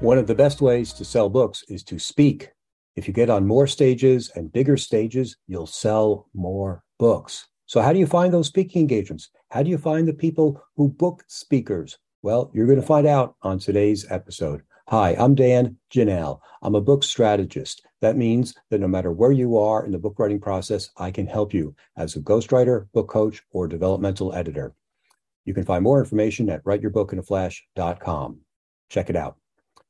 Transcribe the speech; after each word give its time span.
One 0.00 0.18
of 0.18 0.26
the 0.26 0.34
best 0.34 0.60
ways 0.60 0.92
to 0.92 1.06
sell 1.06 1.30
books 1.30 1.64
is 1.70 1.82
to 1.84 1.98
speak. 1.98 2.50
If 2.96 3.08
you 3.08 3.14
get 3.14 3.30
on 3.30 3.46
more 3.46 3.66
stages 3.66 4.30
and 4.34 4.52
bigger 4.52 4.76
stages, 4.76 5.38
you'll 5.46 5.66
sell 5.66 6.28
more 6.34 6.82
books. 6.98 7.48
So, 7.64 7.80
how 7.80 7.94
do 7.94 7.98
you 7.98 8.06
find 8.06 8.30
those 8.30 8.48
speaking 8.48 8.82
engagements? 8.82 9.30
How 9.50 9.62
do 9.62 9.70
you 9.70 9.78
find 9.78 10.06
the 10.06 10.12
people 10.12 10.62
who 10.76 10.90
book 10.90 11.24
speakers? 11.28 11.96
Well, 12.20 12.50
you're 12.52 12.66
going 12.66 12.78
to 12.78 12.86
find 12.86 13.06
out 13.06 13.36
on 13.40 13.58
today's 13.58 14.04
episode. 14.10 14.60
Hi, 14.88 15.16
I'm 15.18 15.34
Dan 15.34 15.78
Janal. 15.90 16.40
I'm 16.60 16.74
a 16.74 16.80
book 16.82 17.02
strategist. 17.02 17.80
That 18.02 18.18
means 18.18 18.54
that 18.68 18.80
no 18.80 18.88
matter 18.88 19.12
where 19.12 19.32
you 19.32 19.56
are 19.56 19.86
in 19.86 19.92
the 19.92 19.98
book 19.98 20.18
writing 20.18 20.40
process, 20.40 20.90
I 20.98 21.10
can 21.10 21.26
help 21.26 21.54
you 21.54 21.74
as 21.96 22.16
a 22.16 22.20
ghostwriter, 22.20 22.86
book 22.92 23.08
coach, 23.08 23.42
or 23.50 23.66
developmental 23.66 24.34
editor. 24.34 24.74
You 25.46 25.54
can 25.54 25.64
find 25.64 25.82
more 25.82 26.00
information 26.00 26.50
at 26.50 26.62
writeyourbookinaflash.com. 26.64 28.40
Check 28.90 29.08
it 29.08 29.16
out. 29.16 29.38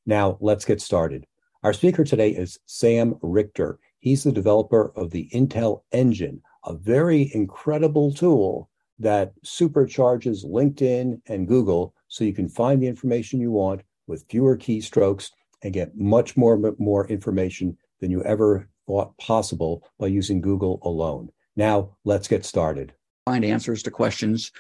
Now, 0.07 0.39
let's 0.41 0.65
get 0.65 0.81
started. 0.81 1.27
Our 1.65 1.73
speaker 1.73 2.05
today 2.05 2.31
is 2.31 2.61
Sam 2.67 3.17
Richter. 3.23 3.81
He's 3.99 4.23
the 4.23 4.31
developer 4.31 4.93
of 4.95 5.11
the 5.11 5.29
Intel 5.35 5.83
Engine, 5.91 6.41
a 6.65 6.75
very 6.75 7.29
incredible 7.35 8.13
tool 8.13 8.71
that 9.01 9.33
supercharges 9.45 10.47
LinkedIn 10.47 11.21
and 11.27 11.49
Google 11.49 11.93
so 12.07 12.23
you 12.23 12.33
can 12.33 12.49
find 12.49 12.81
the 12.81 12.87
information 12.87 13.41
you 13.41 13.51
want 13.51 13.83
with 14.07 14.25
fewer 14.31 14.57
keystrokes 14.57 15.33
and 15.63 15.75
get 15.75 15.97
much 15.97 16.37
more, 16.37 16.75
more 16.79 17.09
information 17.09 17.77
than 18.01 18.13
you 18.13 18.23
ever 18.23 18.69
thought 18.87 19.17
possible 19.19 19.83
by 19.99 20.07
using 20.07 20.41
Google 20.41 20.79
alone. 20.83 21.31
Now, 21.57 21.97
let's 22.05 22.29
get 22.29 22.45
started. 22.45 22.95
Find 23.27 23.45
answers 23.45 23.83
to 23.83 23.91
questions 23.91 24.53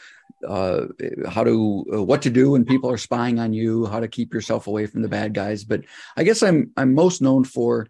uh, 0.46 0.86
how 1.28 1.44
to 1.44 1.86
uh, 1.94 2.02
what 2.02 2.22
to 2.22 2.30
do 2.30 2.50
when 2.50 2.64
people 2.64 2.90
are 2.90 2.98
spying 2.98 3.38
on 3.38 3.52
you, 3.52 3.86
how 3.86 4.00
to 4.00 4.08
keep 4.08 4.34
yourself 4.34 4.66
away 4.66 4.86
from 4.86 5.02
the 5.02 5.08
bad 5.08 5.34
guys. 5.34 5.64
But 5.64 5.82
I 6.16 6.24
guess 6.24 6.42
I'm 6.42 6.72
I'm 6.76 6.94
most 6.94 7.22
known 7.22 7.44
for 7.44 7.86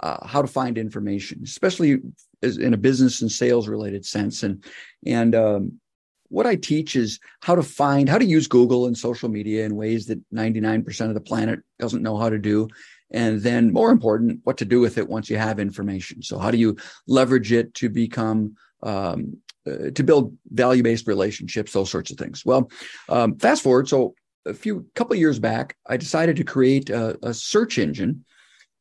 uh, 0.00 0.26
how 0.26 0.40
to 0.40 0.48
find 0.48 0.78
information, 0.78 1.42
especially 1.44 2.00
in 2.42 2.74
a 2.74 2.78
business 2.78 3.20
and 3.20 3.30
sales 3.30 3.68
related 3.68 4.06
sense. 4.06 4.42
And 4.42 4.64
and 5.04 5.34
um, 5.34 5.80
what 6.28 6.46
I 6.46 6.56
teach 6.56 6.96
is 6.96 7.20
how 7.42 7.54
to 7.54 7.62
find 7.62 8.08
how 8.08 8.18
to 8.18 8.24
use 8.24 8.46
Google 8.46 8.86
and 8.86 8.96
social 8.96 9.28
media 9.28 9.64
in 9.64 9.76
ways 9.76 10.06
that 10.06 10.20
99% 10.32 11.08
of 11.08 11.14
the 11.14 11.20
planet 11.20 11.60
doesn't 11.78 12.02
know 12.02 12.16
how 12.16 12.30
to 12.30 12.38
do. 12.38 12.68
And 13.12 13.40
then 13.40 13.72
more 13.72 13.90
important, 13.90 14.40
what 14.44 14.58
to 14.58 14.64
do 14.64 14.80
with 14.80 14.96
it 14.96 15.08
once 15.08 15.28
you 15.28 15.36
have 15.36 15.58
information. 15.58 16.22
So 16.22 16.38
how 16.38 16.52
do 16.52 16.58
you 16.58 16.76
leverage 17.08 17.50
it 17.52 17.74
to 17.74 17.88
become 17.88 18.54
um, 18.84 19.38
uh, 19.66 19.90
to 19.94 20.02
build 20.02 20.36
value 20.50 20.82
based 20.82 21.06
relationships, 21.06 21.72
those 21.72 21.90
sorts 21.90 22.10
of 22.10 22.18
things. 22.18 22.44
Well, 22.44 22.70
um, 23.08 23.36
fast 23.38 23.62
forward, 23.62 23.88
so 23.88 24.14
a 24.46 24.54
few 24.54 24.86
couple 24.94 25.16
years 25.16 25.38
back, 25.38 25.76
I 25.86 25.96
decided 25.96 26.36
to 26.36 26.44
create 26.44 26.90
a, 26.90 27.18
a, 27.22 27.34
search 27.34 27.78
engine 27.78 28.24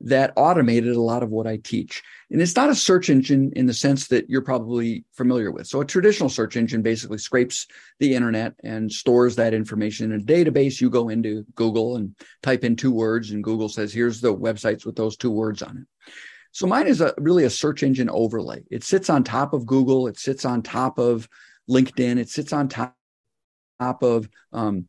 that 0.02 0.32
automated 0.38 0.96
a 0.96 1.02
lot 1.02 1.24
of 1.24 1.30
what 1.30 1.46
I 1.46 1.58
teach. 1.58 2.02
And 2.32 2.42
it's 2.42 2.56
not 2.56 2.70
a 2.70 2.76
search 2.76 3.10
engine 3.10 3.52
in 3.56 3.66
the 3.66 3.74
sense 3.74 4.08
that 4.08 4.30
you're 4.30 4.42
probably 4.42 5.04
familiar 5.14 5.52
with. 5.52 5.68
So 5.68 5.82
a 5.82 5.86
traditional 5.86 6.30
search 6.30 6.56
engine 6.56 6.82
basically 6.82 7.18
scrapes 7.18 7.68
the 8.00 8.16
internet 8.16 8.54
and 8.64 8.90
stores 8.90 9.36
that 9.36 9.54
information 9.54 10.12
in 10.12 10.22
a 10.22 10.24
database. 10.24 10.80
You 10.80 10.90
go 10.90 11.10
into 11.10 11.46
Google 11.56 11.98
and 11.98 12.16
type 12.42 12.64
in 12.64 12.78
two 12.78 12.94
words, 12.94 13.32
and 13.32 13.44
Google 13.44 13.68
says, 13.68 13.92
here's 13.92 14.22
the 14.22 14.34
websites 14.34 14.86
with 14.86 14.96
those 14.96 15.18
two 15.18 15.32
words 15.32 15.62
on 15.62 15.78
it. 15.78 16.12
So 16.52 16.68
mine 16.68 16.88
is 16.88 17.02
a 17.02 17.14
really 17.18 17.44
a 17.44 17.50
search 17.50 17.84
engine 17.84 18.10
overlay. 18.10 18.64
It 18.72 18.84
sits 18.84 19.10
on 19.10 19.24
top 19.24 19.54
of 19.54 19.66
Google. 19.66 20.08
It 20.08 20.18
sits 20.18 20.46
on 20.46 20.62
top 20.62 20.98
of 20.98 21.30
LinkedIn. 21.70 22.18
It 22.18 22.30
sits 22.30 22.54
on 22.54 22.68
top, 22.68 22.96
top 23.80 24.04
of 24.04 24.28
um, 24.52 24.88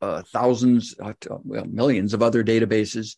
uh, 0.00 0.22
thousands, 0.32 0.94
uh, 1.02 1.12
well, 1.44 1.66
millions 1.66 2.14
of 2.14 2.22
other 2.22 2.42
databases. 2.42 3.16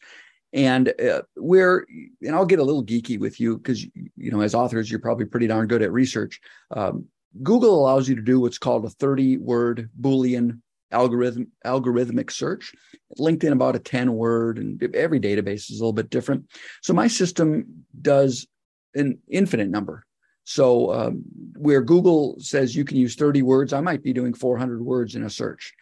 And 0.52 0.92
uh, 1.00 1.22
where, 1.34 1.86
and 2.22 2.34
I'll 2.34 2.46
get 2.46 2.58
a 2.58 2.64
little 2.64 2.84
geeky 2.84 3.18
with 3.18 3.40
you 3.40 3.58
because, 3.58 3.84
you 3.84 4.30
know, 4.30 4.40
as 4.40 4.54
authors, 4.54 4.90
you're 4.90 5.00
probably 5.00 5.26
pretty 5.26 5.46
darn 5.46 5.66
good 5.66 5.82
at 5.82 5.92
research. 5.92 6.40
Um, 6.70 7.06
Google 7.42 7.78
allows 7.78 8.08
you 8.08 8.14
to 8.16 8.22
do 8.22 8.40
what's 8.40 8.58
called 8.58 8.84
a 8.84 8.90
30 8.90 9.38
word 9.38 9.90
Boolean 10.00 10.60
algorithm 10.90 11.48
algorithmic 11.64 12.30
search. 12.30 12.72
Linkedin 13.18 13.52
about 13.52 13.76
a 13.76 13.80
10 13.80 14.12
word 14.12 14.58
and 14.58 14.82
every 14.94 15.20
database 15.20 15.70
is 15.70 15.80
a 15.80 15.82
little 15.82 15.92
bit 15.92 16.10
different. 16.10 16.50
So 16.82 16.92
my 16.92 17.08
system 17.08 17.84
does 18.00 18.46
an 18.94 19.18
infinite 19.28 19.68
number. 19.68 20.04
So 20.44 20.92
um, 20.92 21.24
where 21.56 21.82
google 21.82 22.36
says 22.38 22.76
you 22.76 22.84
can 22.84 22.96
use 22.96 23.16
30 23.16 23.42
words 23.42 23.72
i 23.72 23.80
might 23.80 24.02
be 24.02 24.12
doing 24.12 24.32
400 24.32 24.82
words 24.82 25.14
in 25.14 25.24
a 25.24 25.30
search. 25.30 25.74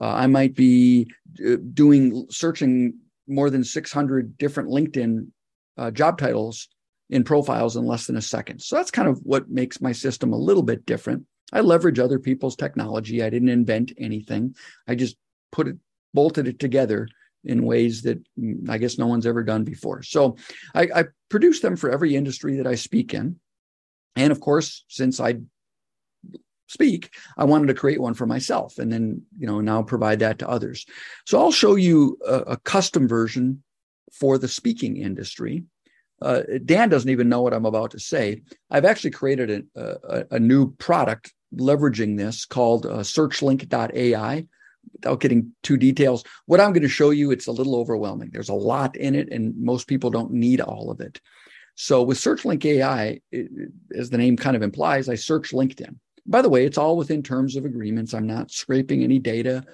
Uh, 0.00 0.08
i 0.08 0.26
might 0.26 0.54
be 0.54 1.10
uh, 1.46 1.56
doing 1.72 2.26
searching 2.30 2.94
more 3.28 3.50
than 3.50 3.62
600 3.62 4.36
different 4.38 4.70
linkedin 4.70 5.28
uh, 5.76 5.90
job 5.90 6.18
titles 6.18 6.68
in 7.10 7.24
profiles 7.24 7.76
in 7.76 7.86
less 7.86 8.06
than 8.06 8.16
a 8.16 8.22
second. 8.22 8.60
So 8.60 8.76
that's 8.76 8.90
kind 8.90 9.08
of 9.08 9.18
what 9.22 9.48
makes 9.48 9.80
my 9.80 9.92
system 9.92 10.32
a 10.32 10.38
little 10.38 10.62
bit 10.62 10.84
different 10.84 11.24
I 11.52 11.60
leverage 11.60 11.98
other 11.98 12.18
people's 12.18 12.56
technology. 12.56 13.22
I 13.22 13.30
didn't 13.30 13.48
invent 13.48 13.92
anything. 13.98 14.54
I 14.86 14.94
just 14.94 15.16
put 15.52 15.68
it, 15.68 15.76
bolted 16.14 16.46
it 16.46 16.58
together 16.58 17.08
in 17.44 17.64
ways 17.64 18.02
that 18.02 18.22
mm, 18.38 18.68
I 18.68 18.78
guess 18.78 18.98
no 18.98 19.06
one's 19.06 19.26
ever 19.26 19.42
done 19.42 19.64
before. 19.64 20.02
So 20.02 20.36
I, 20.74 20.88
I 20.94 21.04
produce 21.28 21.60
them 21.60 21.76
for 21.76 21.90
every 21.90 22.16
industry 22.16 22.56
that 22.56 22.66
I 22.66 22.74
speak 22.74 23.14
in. 23.14 23.38
And 24.16 24.32
of 24.32 24.40
course, 24.40 24.84
since 24.88 25.20
I 25.20 25.36
speak, 26.66 27.14
I 27.38 27.44
wanted 27.44 27.68
to 27.68 27.74
create 27.74 28.00
one 28.00 28.14
for 28.14 28.26
myself 28.26 28.78
and 28.78 28.92
then, 28.92 29.22
you 29.38 29.46
know, 29.46 29.60
now 29.60 29.82
provide 29.82 30.18
that 30.18 30.38
to 30.40 30.48
others. 30.48 30.84
So 31.26 31.38
I'll 31.40 31.52
show 31.52 31.76
you 31.76 32.18
a, 32.26 32.34
a 32.34 32.56
custom 32.58 33.08
version 33.08 33.62
for 34.12 34.36
the 34.36 34.48
speaking 34.48 34.96
industry 34.96 35.64
uh, 36.20 36.42
Dan 36.64 36.88
doesn't 36.88 37.10
even 37.10 37.28
know 37.28 37.42
what 37.42 37.54
I'm 37.54 37.66
about 37.66 37.92
to 37.92 38.00
say. 38.00 38.42
I've 38.70 38.84
actually 38.84 39.12
created 39.12 39.66
a, 39.76 39.80
a, 39.82 40.24
a 40.32 40.38
new 40.38 40.72
product 40.72 41.32
leveraging 41.54 42.16
this 42.16 42.44
called 42.44 42.86
uh, 42.86 42.98
searchlink.ai. 42.98 44.46
Without 44.94 45.20
getting 45.20 45.52
too 45.62 45.76
details, 45.76 46.24
what 46.46 46.60
I'm 46.60 46.72
going 46.72 46.82
to 46.82 46.88
show 46.88 47.10
you, 47.10 47.30
it's 47.30 47.46
a 47.46 47.52
little 47.52 47.76
overwhelming. 47.76 48.30
There's 48.32 48.48
a 48.48 48.54
lot 48.54 48.96
in 48.96 49.14
it, 49.14 49.30
and 49.30 49.54
most 49.58 49.86
people 49.86 50.08
don't 50.08 50.32
need 50.32 50.62
all 50.62 50.90
of 50.90 51.00
it. 51.00 51.20
So 51.74 52.02
with 52.02 52.18
SearchLink 52.18 52.64
AI, 52.64 53.20
it, 53.30 53.50
as 53.94 54.10
the 54.10 54.18
name 54.18 54.36
kind 54.36 54.56
of 54.56 54.62
implies, 54.62 55.08
I 55.08 55.14
search 55.14 55.52
LinkedIn. 55.52 55.94
By 56.26 56.42
the 56.42 56.48
way, 56.48 56.64
it's 56.64 56.78
all 56.78 56.96
within 56.96 57.22
terms 57.22 57.54
of 57.54 57.64
agreements. 57.64 58.14
I'm 58.14 58.26
not 58.26 58.50
scraping 58.50 59.04
any 59.04 59.18
data. 59.18 59.64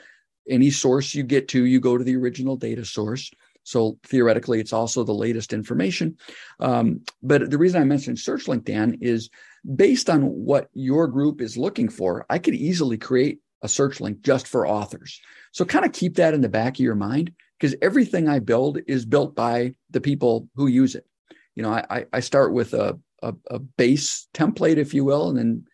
Any 0.48 0.70
source 0.70 1.14
you 1.14 1.22
get 1.22 1.48
to, 1.48 1.64
you 1.64 1.80
go 1.80 1.96
to 1.96 2.04
the 2.04 2.16
original 2.16 2.56
data 2.56 2.84
source. 2.84 3.30
So 3.62 3.98
theoretically, 4.04 4.60
it's 4.60 4.74
also 4.74 5.02
the 5.02 5.14
latest 5.14 5.52
information. 5.52 6.18
Um, 6.60 7.00
but 7.22 7.50
the 7.50 7.58
reason 7.58 7.80
I 7.80 7.86
mentioned 7.86 8.18
SearchLink, 8.18 8.64
Dan, 8.64 8.98
is 9.00 9.30
based 9.76 10.10
on 10.10 10.22
what 10.22 10.68
your 10.72 11.08
group 11.08 11.40
is 11.40 11.56
looking 11.56 11.88
for, 11.88 12.26
I 12.28 12.38
could 12.38 12.54
easily 12.54 12.98
create 12.98 13.40
a 13.62 13.68
search 13.68 14.00
link 14.00 14.20
just 14.20 14.46
for 14.46 14.66
authors. 14.66 15.20
So 15.52 15.64
kind 15.64 15.84
of 15.84 15.92
keep 15.92 16.16
that 16.16 16.34
in 16.34 16.42
the 16.42 16.48
back 16.48 16.74
of 16.74 16.80
your 16.80 16.94
mind 16.94 17.32
because 17.58 17.74
everything 17.80 18.28
I 18.28 18.40
build 18.40 18.78
is 18.86 19.06
built 19.06 19.34
by 19.34 19.74
the 19.90 20.00
people 20.00 20.48
who 20.54 20.66
use 20.66 20.94
it. 20.94 21.06
You 21.54 21.62
know, 21.62 21.70
I, 21.70 22.04
I 22.12 22.20
start 22.20 22.52
with 22.52 22.74
a, 22.74 22.98
a, 23.22 23.34
a 23.50 23.58
base 23.58 24.28
template, 24.34 24.76
if 24.76 24.92
you 24.92 25.04
will, 25.04 25.30
and 25.30 25.38
then 25.38 25.64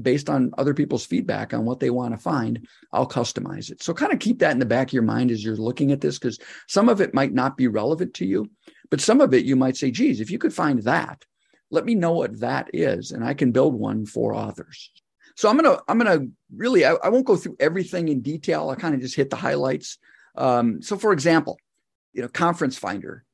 based 0.00 0.28
on 0.28 0.52
other 0.58 0.74
people's 0.74 1.06
feedback 1.06 1.54
on 1.54 1.64
what 1.64 1.80
they 1.80 1.90
want 1.90 2.14
to 2.14 2.18
find, 2.18 2.66
I'll 2.92 3.08
customize 3.08 3.70
it. 3.70 3.82
So 3.82 3.94
kind 3.94 4.12
of 4.12 4.18
keep 4.18 4.40
that 4.40 4.52
in 4.52 4.58
the 4.58 4.66
back 4.66 4.88
of 4.88 4.92
your 4.92 5.02
mind 5.02 5.30
as 5.30 5.42
you're 5.42 5.56
looking 5.56 5.90
at 5.90 6.00
this, 6.00 6.18
because 6.18 6.38
some 6.68 6.88
of 6.88 7.00
it 7.00 7.14
might 7.14 7.32
not 7.32 7.56
be 7.56 7.66
relevant 7.66 8.14
to 8.14 8.26
you, 8.26 8.50
but 8.90 9.00
some 9.00 9.20
of 9.20 9.32
it 9.32 9.44
you 9.44 9.56
might 9.56 9.76
say, 9.76 9.90
geez, 9.90 10.20
if 10.20 10.30
you 10.30 10.38
could 10.38 10.54
find 10.54 10.82
that, 10.82 11.24
let 11.70 11.84
me 11.84 11.94
know 11.94 12.12
what 12.12 12.40
that 12.40 12.70
is, 12.72 13.12
and 13.12 13.24
I 13.24 13.34
can 13.34 13.52
build 13.52 13.74
one 13.74 14.06
for 14.06 14.34
authors. 14.34 14.90
So 15.36 15.48
I'm 15.48 15.56
gonna 15.56 15.78
I'm 15.86 15.98
gonna 15.98 16.26
really 16.54 16.84
I, 16.84 16.94
I 16.94 17.08
won't 17.10 17.26
go 17.26 17.36
through 17.36 17.56
everything 17.60 18.08
in 18.08 18.20
detail. 18.20 18.70
I 18.70 18.74
kind 18.74 18.94
of 18.94 19.00
just 19.00 19.14
hit 19.14 19.30
the 19.30 19.36
highlights. 19.36 19.98
Um, 20.36 20.82
so 20.82 20.96
for 20.96 21.12
example, 21.12 21.58
you 22.12 22.22
know, 22.22 22.28
conference 22.28 22.78
finder. 22.78 23.24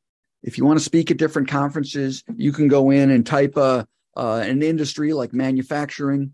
If 0.43 0.59
you 0.59 0.67
want 0.67 0.79
to 0.79 0.85
speak 0.85 1.11
at 1.11 1.17
different 1.17 1.49
conferences, 1.49 2.23
you 2.37 2.53
can 2.53 2.69
go 2.69 2.91
in 2.91 3.11
and 3.11 3.25
type 3.25 3.57
a 3.57 3.87
uh, 4.17 4.43
an 4.45 4.63
industry 4.63 5.13
like 5.13 5.33
manufacturing, 5.33 6.33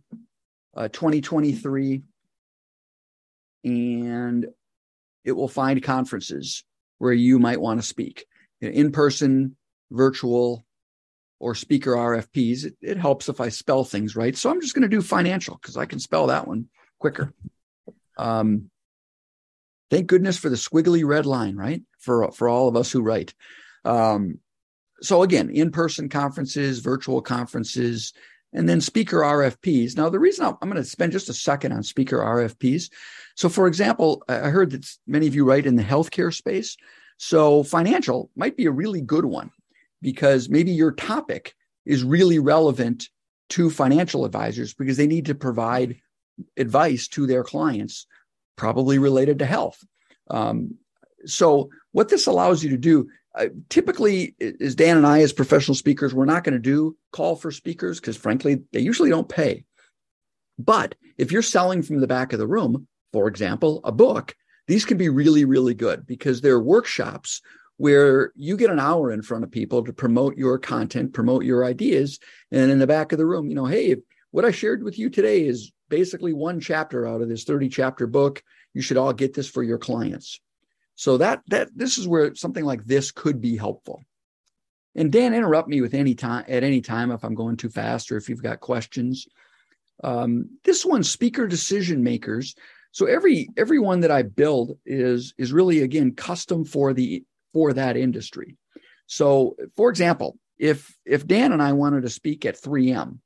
uh, 0.77 0.89
2023, 0.89 2.03
and 3.65 4.47
it 5.25 5.33
will 5.33 5.49
find 5.49 5.83
conferences 5.83 6.65
where 6.99 7.13
you 7.13 7.39
might 7.39 7.61
want 7.61 7.81
to 7.81 7.87
speak 7.87 8.27
in 8.61 8.93
person, 8.93 9.57
virtual, 9.91 10.65
or 11.41 11.55
speaker 11.55 11.93
RFPs. 11.93 12.67
It, 12.67 12.77
it 12.81 12.97
helps 12.99 13.29
if 13.29 13.41
I 13.41 13.49
spell 13.49 13.83
things 13.83 14.15
right. 14.15 14.37
So 14.37 14.51
I'm 14.51 14.61
just 14.61 14.75
going 14.75 14.83
to 14.83 14.89
do 14.89 15.03
financial 15.03 15.57
because 15.61 15.77
I 15.77 15.87
can 15.87 15.99
spell 15.99 16.29
that 16.29 16.47
one 16.47 16.67
quicker. 17.01 17.33
Um, 18.19 18.71
thank 19.91 20.07
goodness 20.07 20.37
for 20.37 20.51
the 20.51 20.57
squiggly 20.57 21.05
red 21.05 21.27
line, 21.27 21.57
right? 21.57 21.83
For 21.99 22.31
for 22.31 22.49
all 22.49 22.69
of 22.69 22.77
us 22.77 22.93
who 22.93 23.03
write. 23.03 23.35
Um, 23.85 24.39
so 25.01 25.23
again, 25.23 25.49
in-person 25.49 26.11
conferences, 26.11 26.81
virtual 26.81 27.23
conferences, 27.23 28.13
and 28.53 28.69
then 28.69 28.83
speaker 28.83 29.21
RFPs. 29.21 29.97
Now, 29.97 30.11
the 30.11 30.19
reason 30.19 30.45
I'm, 30.45 30.57
I'm 30.61 30.71
going 30.71 30.83
to 30.83 30.89
spend 30.89 31.13
just 31.13 31.31
a 31.31 31.35
second 31.35 31.73
on 31.73 31.83
speaker 31.83 32.19
RFPs. 32.19 32.91
So, 33.35 33.49
for 33.49 33.67
example, 33.67 34.23
I 34.29 34.51
heard 34.51 34.73
that 34.73 34.87
many 35.07 35.27
of 35.27 35.35
you 35.35 35.47
write 35.47 35.65
in 35.65 35.77
the 35.77 35.83
healthcare 35.83 36.35
space. 36.35 36.77
So, 37.17 37.63
financial 37.63 38.31
might 38.37 38.59
be 38.59 38.67
a 38.67 38.71
really 38.71 39.01
good 39.01 39.25
one 39.25 39.51
because 40.03 40.49
maybe 40.49 40.73
your 40.73 40.93
topic 40.93 41.55
is 41.85 42.05
really 42.05 42.39
relevant 42.39 43.09
to 43.51 43.71
financial 43.71 44.25
advisors 44.25 44.75
because 44.75 44.97
they 44.97 45.07
need 45.07 45.27
to 45.27 45.35
provide 45.35 45.97
advice 46.57 47.09
to 47.09 47.27
their 47.27 47.45
clients, 47.45 48.07
probably 48.57 48.99
related 48.99 49.39
to 49.41 49.47
health. 49.47 49.83
Um, 50.29 50.77
so, 51.27 51.71
what 51.93 52.09
this 52.09 52.27
allows 52.27 52.63
you 52.63 52.71
to 52.71 52.77
do 52.77 53.09
uh, 53.35 53.47
typically, 53.69 54.35
as 54.61 54.75
Dan 54.75 54.97
and 54.97 55.07
I, 55.07 55.21
as 55.21 55.33
professional 55.33 55.75
speakers, 55.75 56.13
we're 56.13 56.25
not 56.25 56.43
going 56.43 56.55
to 56.55 56.59
do 56.59 56.97
call 57.13 57.37
for 57.37 57.53
speakers 57.53 58.01
because, 58.01 58.17
frankly, 58.17 58.63
they 58.73 58.81
usually 58.81 59.11
don't 59.11 59.29
pay. 59.29 59.65
But 60.59 60.97
if 61.17 61.31
you're 61.31 61.43
selling 61.43 61.83
from 61.83 62.01
the 62.01 62.09
back 62.09 62.33
of 62.33 62.39
the 62.39 62.47
room, 62.47 62.89
for 63.13 63.29
example, 63.29 63.81
a 63.85 63.93
book, 63.93 64.35
these 64.67 64.85
can 64.85 64.97
be 64.97 65.09
really, 65.09 65.45
really 65.45 65.75
good 65.75 66.07
because 66.07 66.41
they're 66.41 66.61
workshops 66.61 67.41
where 67.81 68.31
you 68.37 68.59
get 68.59 68.69
an 68.69 68.79
hour 68.79 69.11
in 69.11 69.23
front 69.23 69.43
of 69.43 69.51
people 69.51 69.83
to 69.83 69.91
promote 69.91 70.37
your 70.37 70.59
content, 70.59 71.15
promote 71.15 71.47
your 71.47 71.65
ideas. 71.65 72.19
And 72.53 72.71
in 72.71 72.79
the 72.79 72.87
back 72.87 73.11
of 73.11 73.17
the 73.17 73.25
room, 73.25 73.49
you 73.49 73.55
know, 73.55 73.65
hey, 73.65 73.97
what 74.33 74.45
I 74.45 74.51
shared 74.51 74.83
with 74.83 74.99
you 74.99 75.09
today 75.09 75.47
is 75.47 75.73
basically 75.89 76.35
one 76.35 76.61
chapter 76.61 77.07
out 77.07 77.23
of 77.23 77.31
this 77.31 77.45
30 77.45 77.71
chapter 77.71 78.07
book. 78.07 78.43
You 78.75 78.83
should 78.83 78.99
all 78.99 79.15
get 79.15 79.33
this 79.33 79.49
for 79.49 79.63
your 79.63 79.79
clients. 79.79 80.41
So 80.95 81.17
that 81.17 81.41
that 81.47 81.71
this 81.75 81.97
is 81.97 82.07
where 82.07 82.35
something 82.35 82.67
like 82.67 82.85
this 82.85 83.13
could 83.13 83.41
be 83.41 83.57
helpful. 83.57 84.03
And 84.95 85.11
Dan, 85.11 85.33
interrupt 85.33 85.71
me 85.71 85.81
with 85.81 85.95
any 85.95 86.15
time 86.15 86.45
at 86.49 86.63
any 86.63 86.83
time 86.83 87.11
if 87.11 87.25
I'm 87.25 87.35
going 87.35 87.57
too 87.57 87.71
fast 87.71 88.13
or 88.13 88.19
if 88.19 88.29
you've 88.29 88.43
got 88.43 88.61
questions. 88.61 89.27
Um, 90.05 90.51
this 90.65 90.85
one, 90.85 91.03
speaker 91.03 91.47
decision 91.47 92.03
makers. 92.03 92.55
So 92.93 93.07
every 93.07 93.49
every 93.57 93.79
one 93.79 94.01
that 94.01 94.11
I 94.11 94.21
build 94.21 94.77
is 94.85 95.33
is 95.39 95.51
really 95.51 95.81
again 95.81 96.15
custom 96.15 96.67
for 96.67 96.93
the 96.93 97.25
for 97.53 97.73
that 97.73 97.97
industry. 97.97 98.57
So, 99.07 99.57
for 99.77 99.91
example, 99.91 100.39
if 100.59 100.97
if 101.05 101.27
Dan 101.27 101.53
and 101.53 101.63
I 101.63 101.73
wanted 101.73 102.03
to 102.03 102.11
speak 102.11 102.45
at 102.45 102.61
3M, 102.61 103.19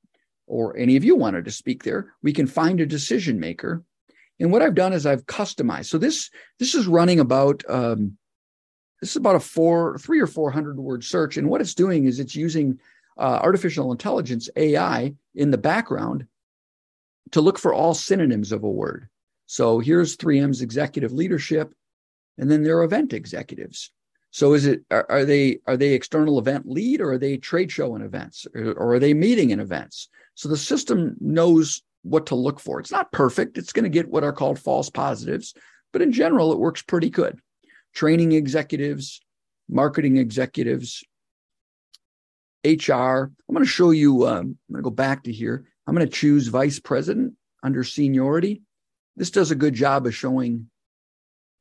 or 0.47 0.77
any 0.77 0.97
of 0.97 1.05
you 1.05 1.17
wanted 1.17 1.45
to 1.47 1.51
speak 1.51 1.83
there, 1.83 2.13
we 2.23 2.33
can 2.33 2.47
find 2.47 2.81
a 2.81 2.87
decision 2.87 3.41
maker 3.41 3.85
and 4.41 4.51
what 4.51 4.63
I've 4.63 4.75
done 4.75 4.93
is 4.93 5.07
I've 5.07 5.27
customized. 5.27 5.87
So 5.87 5.99
this 5.99 6.31
this 6.59 6.75
is 6.75 6.87
running 6.87 7.21
about 7.21 7.63
um, 7.69 8.17
this 9.01 9.11
is 9.11 9.17
about 9.17 9.37
a 9.37 9.41
four, 9.41 9.99
three 9.99 10.21
or 10.21 10.27
four 10.27 10.51
hundred 10.51 10.79
word 10.79 11.05
search, 11.05 11.37
and 11.37 11.49
what 11.49 11.61
it's 11.61 11.75
doing 11.75 12.05
is 12.05 12.19
it's 12.19 12.35
using 12.35 12.79
uh, 13.17 13.39
artificial 13.43 13.93
intelligence 13.93 14.49
AI 14.57 15.15
in 15.35 15.51
the 15.51 15.59
background 15.59 16.27
to 17.31 17.41
look 17.41 17.59
for 17.59 17.73
all 17.73 17.95
synonyms 17.95 18.53
of 18.53 18.65
a 18.65 18.71
word. 18.71 19.09
So 19.47 19.79
here's 19.79 20.17
3M's 20.17 20.63
executive 20.63 21.13
leadership, 21.13 21.75
and 22.39 22.51
then 22.51 22.63
their 22.63 22.83
event 22.83 23.13
executives. 23.13 23.93
So 24.35 24.53
is 24.53 24.67
it 24.67 24.81
are, 24.91 25.07
are, 25.09 25.25
they 25.25 25.61
are 25.65 25.77
they 25.77 25.93
external 25.93 26.41
event 26.41 26.69
lead 26.69 27.01
or 27.01 27.13
are 27.13 27.19
they 27.19 27.37
trade 27.37 27.71
show 27.71 27.95
and 27.95 28.05
events 28.05 28.49
or, 28.53 28.73
or 28.73 28.95
are 28.95 28.99
they 28.99 29.15
meeting 29.15 29.53
and 29.53 29.61
events? 29.61 30.09
So 30.35 30.49
the 30.49 30.57
system 30.57 31.15
knows 31.21 31.83
what 32.03 32.27
to 32.27 32.35
look 32.35 32.59
for. 32.59 32.81
It's 32.81 32.91
not 32.91 33.13
perfect. 33.13 33.59
It's 33.59 33.73
going 33.73 33.85
to 33.85 33.89
get 33.89 34.09
what 34.09 34.25
are 34.25 34.33
called 34.33 34.59
false 34.59 34.91
positives, 34.91 35.55
but 35.93 36.03
in 36.03 36.11
general, 36.11 36.53
it 36.53 36.59
works 36.59 36.83
pretty 36.83 37.11
good. 37.11 37.39
Training 37.95 38.33
executives, 38.33 39.21
marketing 39.69 40.17
executives, 40.17 41.05
HR. 42.65 43.31
I'm 43.31 43.53
going 43.53 43.63
to 43.63 43.67
show 43.67 43.93
you, 43.93 44.27
um, 44.27 44.59
I'm 44.69 44.73
going 44.73 44.79
to 44.79 44.83
go 44.83 44.91
back 44.91 45.23
to 45.23 45.33
here. 45.33 45.65
I'm 45.87 45.95
going 45.95 46.09
to 46.09 46.13
choose 46.13 46.49
vice 46.49 46.81
president 46.81 47.35
under 47.63 47.85
seniority. 47.85 48.63
This 49.17 49.31
does 49.31 49.53
a 49.53 49.55
good 49.55 49.75
job 49.75 50.09
of 50.09 50.15
showing 50.17 50.71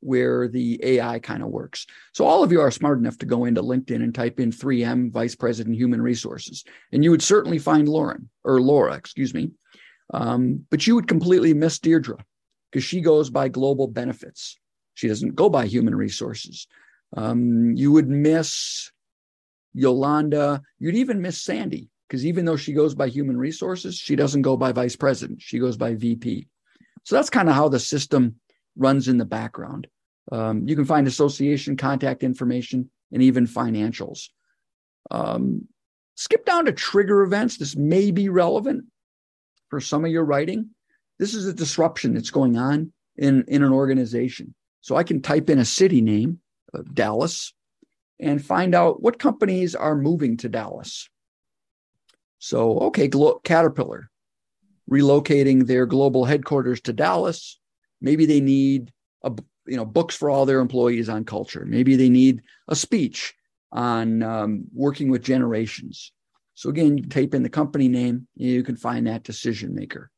where 0.04 0.48
the 0.48 0.78
AI 0.82 1.18
kind 1.18 1.42
of 1.42 1.48
works. 1.48 1.86
So 2.12 2.24
all 2.24 2.42
of 2.42 2.52
you 2.52 2.60
are 2.60 2.70
smart 2.70 2.98
enough 2.98 3.18
to 3.18 3.26
go 3.26 3.44
into 3.44 3.62
LinkedIn 3.62 4.02
and 4.02 4.14
type 4.14 4.38
in 4.38 4.50
3M 4.50 5.10
Vice 5.10 5.34
President 5.34 5.76
Human 5.76 6.02
Resources, 6.02 6.64
and 6.92 7.02
you 7.02 7.10
would 7.10 7.22
certainly 7.22 7.58
find 7.58 7.88
Lauren 7.88 8.28
or 8.44 8.60
Laura, 8.60 8.94
excuse 8.94 9.34
me. 9.34 9.50
Um, 10.12 10.66
but 10.70 10.86
you 10.86 10.94
would 10.94 11.08
completely 11.08 11.54
miss 11.54 11.78
Deirdre 11.78 12.18
because 12.70 12.84
she 12.84 13.00
goes 13.00 13.30
by 13.30 13.48
global 13.48 13.88
benefits. 13.88 14.58
She 14.94 15.08
doesn't 15.08 15.34
go 15.34 15.48
by 15.48 15.66
human 15.66 15.94
resources. 15.94 16.66
Um, 17.16 17.74
you 17.74 17.92
would 17.92 18.08
miss 18.08 18.90
Yolanda. 19.72 20.62
You'd 20.78 20.96
even 20.96 21.22
miss 21.22 21.42
Sandy 21.42 21.88
because 22.08 22.26
even 22.26 22.44
though 22.44 22.56
she 22.56 22.72
goes 22.72 22.94
by 22.94 23.08
human 23.08 23.36
resources, 23.36 23.96
she 23.96 24.16
doesn't 24.16 24.42
go 24.42 24.56
by 24.56 24.72
vice 24.72 24.96
president. 24.96 25.42
She 25.42 25.58
goes 25.58 25.76
by 25.76 25.94
VP. 25.94 26.46
So 27.04 27.16
that's 27.16 27.30
kind 27.30 27.48
of 27.48 27.54
how 27.54 27.68
the 27.68 27.80
system 27.80 28.36
runs 28.76 29.08
in 29.08 29.18
the 29.18 29.24
background. 29.24 29.86
Um, 30.32 30.66
you 30.66 30.74
can 30.76 30.84
find 30.84 31.06
association 31.06 31.76
contact 31.76 32.22
information 32.22 32.90
and 33.12 33.22
even 33.22 33.46
financials. 33.46 34.28
Um, 35.10 35.68
skip 36.14 36.46
down 36.46 36.64
to 36.64 36.72
trigger 36.72 37.22
events. 37.22 37.58
This 37.58 37.76
may 37.76 38.10
be 38.10 38.28
relevant 38.28 38.86
for 39.68 39.80
some 39.80 40.04
of 40.04 40.10
your 40.10 40.24
writing, 40.24 40.70
this 41.18 41.34
is 41.34 41.46
a 41.46 41.52
disruption 41.52 42.14
that's 42.14 42.30
going 42.30 42.56
on 42.56 42.92
in, 43.16 43.44
in 43.48 43.62
an 43.62 43.72
organization. 43.72 44.54
So 44.80 44.96
I 44.96 45.02
can 45.02 45.22
type 45.22 45.48
in 45.48 45.58
a 45.58 45.64
city 45.64 46.00
name, 46.00 46.40
uh, 46.72 46.82
Dallas, 46.92 47.52
and 48.20 48.44
find 48.44 48.74
out 48.74 49.02
what 49.02 49.18
companies 49.18 49.74
are 49.74 49.96
moving 49.96 50.36
to 50.38 50.48
Dallas. 50.48 51.08
So, 52.38 52.78
okay, 52.80 53.08
Glo- 53.08 53.40
Caterpillar 53.44 54.10
relocating 54.90 55.66
their 55.66 55.86
global 55.86 56.24
headquarters 56.24 56.80
to 56.82 56.92
Dallas. 56.92 57.58
Maybe 58.00 58.26
they 58.26 58.40
need 58.40 58.92
a, 59.22 59.32
you 59.66 59.76
know 59.76 59.84
books 59.84 60.14
for 60.16 60.30
all 60.30 60.46
their 60.46 60.60
employees 60.60 61.08
on 61.08 61.24
culture. 61.24 61.64
Maybe 61.66 61.96
they 61.96 62.08
need 62.08 62.42
a 62.68 62.76
speech 62.76 63.34
on 63.72 64.22
um, 64.22 64.64
working 64.72 65.10
with 65.10 65.22
generations. 65.22 66.12
So 66.54 66.70
again, 66.70 66.98
you 66.98 67.06
type 67.06 67.34
in 67.34 67.42
the 67.42 67.48
company 67.48 67.88
name, 67.88 68.28
you 68.36 68.62
can 68.62 68.76
find 68.76 69.06
that 69.06 69.24
decision 69.24 69.74
maker. 69.74 70.10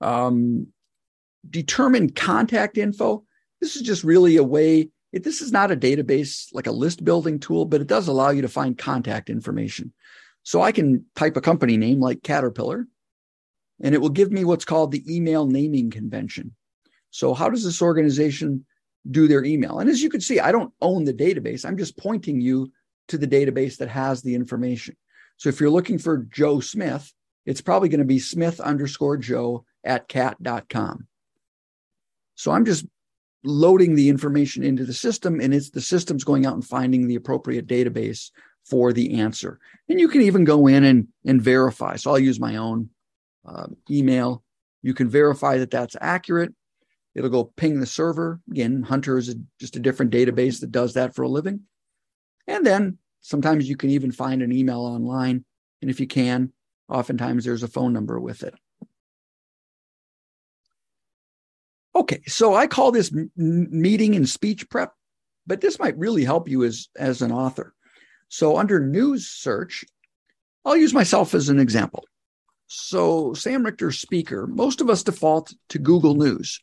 Um, 0.00 0.68
determine 1.48 2.10
contact 2.10 2.78
info. 2.78 3.24
This 3.60 3.76
is 3.76 3.82
just 3.82 4.04
really 4.04 4.36
a 4.36 4.42
way, 4.42 4.88
it, 5.12 5.24
this 5.24 5.42
is 5.42 5.52
not 5.52 5.70
a 5.70 5.76
database 5.76 6.48
like 6.52 6.66
a 6.66 6.72
list 6.72 7.04
building 7.04 7.38
tool, 7.38 7.66
but 7.66 7.80
it 7.80 7.86
does 7.86 8.08
allow 8.08 8.30
you 8.30 8.42
to 8.42 8.48
find 8.48 8.76
contact 8.76 9.28
information. 9.28 9.92
So 10.42 10.62
I 10.62 10.72
can 10.72 11.04
type 11.14 11.36
a 11.36 11.40
company 11.40 11.76
name 11.76 12.00
like 12.00 12.22
Caterpillar, 12.22 12.86
and 13.82 13.94
it 13.94 14.00
will 14.00 14.10
give 14.10 14.30
me 14.30 14.44
what's 14.44 14.64
called 14.64 14.92
the 14.92 15.04
email 15.14 15.46
naming 15.46 15.90
convention. 15.90 16.54
So, 17.10 17.34
how 17.34 17.48
does 17.48 17.64
this 17.64 17.82
organization 17.82 18.64
do 19.10 19.28
their 19.28 19.44
email. 19.44 19.78
And 19.78 19.90
as 19.90 20.02
you 20.02 20.08
can 20.08 20.20
see, 20.20 20.40
I 20.40 20.52
don't 20.52 20.72
own 20.80 21.04
the 21.04 21.12
database. 21.12 21.64
I'm 21.64 21.76
just 21.76 21.96
pointing 21.98 22.40
you 22.40 22.72
to 23.08 23.18
the 23.18 23.26
database 23.26 23.76
that 23.78 23.88
has 23.88 24.22
the 24.22 24.34
information. 24.34 24.96
So 25.36 25.48
if 25.48 25.60
you're 25.60 25.70
looking 25.70 25.98
for 25.98 26.18
Joe 26.30 26.60
Smith, 26.60 27.12
it's 27.44 27.60
probably 27.60 27.88
going 27.88 27.98
to 27.98 28.06
be 28.06 28.18
Smith 28.18 28.60
underscore 28.60 29.18
Joe 29.18 29.64
at 29.84 30.08
cat.com. 30.08 31.06
So 32.34 32.50
I'm 32.50 32.64
just 32.64 32.86
loading 33.44 33.94
the 33.94 34.08
information 34.08 34.64
into 34.64 34.84
the 34.86 34.94
system 34.94 35.38
and 35.40 35.52
it's 35.52 35.70
the 35.70 35.82
system's 35.82 36.24
going 36.24 36.46
out 36.46 36.54
and 36.54 36.64
finding 36.64 37.06
the 37.06 37.16
appropriate 37.16 37.66
database 37.66 38.30
for 38.64 38.94
the 38.94 39.20
answer. 39.20 39.58
And 39.90 40.00
you 40.00 40.08
can 40.08 40.22
even 40.22 40.44
go 40.44 40.66
in 40.66 40.84
and, 40.84 41.08
and 41.26 41.42
verify. 41.42 41.96
So 41.96 42.10
I'll 42.10 42.18
use 42.18 42.40
my 42.40 42.56
own 42.56 42.88
uh, 43.46 43.66
email. 43.90 44.42
You 44.82 44.94
can 44.94 45.08
verify 45.08 45.58
that 45.58 45.70
that's 45.70 45.96
accurate. 46.00 46.54
It'll 47.14 47.30
go 47.30 47.52
ping 47.56 47.80
the 47.80 47.86
server. 47.86 48.40
Again, 48.50 48.82
Hunter 48.82 49.18
is 49.18 49.28
a, 49.28 49.34
just 49.60 49.76
a 49.76 49.80
different 49.80 50.12
database 50.12 50.60
that 50.60 50.72
does 50.72 50.94
that 50.94 51.14
for 51.14 51.22
a 51.22 51.28
living. 51.28 51.60
And 52.46 52.66
then 52.66 52.98
sometimes 53.20 53.68
you 53.68 53.76
can 53.76 53.90
even 53.90 54.12
find 54.12 54.42
an 54.42 54.52
email 54.52 54.80
online. 54.80 55.44
And 55.80 55.90
if 55.90 56.00
you 56.00 56.06
can, 56.06 56.52
oftentimes 56.88 57.44
there's 57.44 57.62
a 57.62 57.68
phone 57.68 57.92
number 57.92 58.18
with 58.20 58.42
it. 58.42 58.54
Okay, 61.96 62.22
so 62.26 62.54
I 62.54 62.66
call 62.66 62.90
this 62.90 63.12
meeting 63.36 64.16
and 64.16 64.28
speech 64.28 64.68
prep, 64.68 64.92
but 65.46 65.60
this 65.60 65.78
might 65.78 65.96
really 65.96 66.24
help 66.24 66.48
you 66.48 66.64
as, 66.64 66.88
as 66.96 67.22
an 67.22 67.30
author. 67.30 67.72
So 68.28 68.56
under 68.56 68.80
news 68.80 69.28
search, 69.28 69.84
I'll 70.64 70.76
use 70.76 70.92
myself 70.92 71.34
as 71.34 71.48
an 71.48 71.60
example. 71.60 72.04
So 72.76 73.34
Sam 73.34 73.64
Richter 73.64 73.92
speaker, 73.92 74.48
most 74.48 74.80
of 74.80 74.90
us 74.90 75.04
default 75.04 75.54
to 75.68 75.78
Google 75.78 76.14
News. 76.14 76.60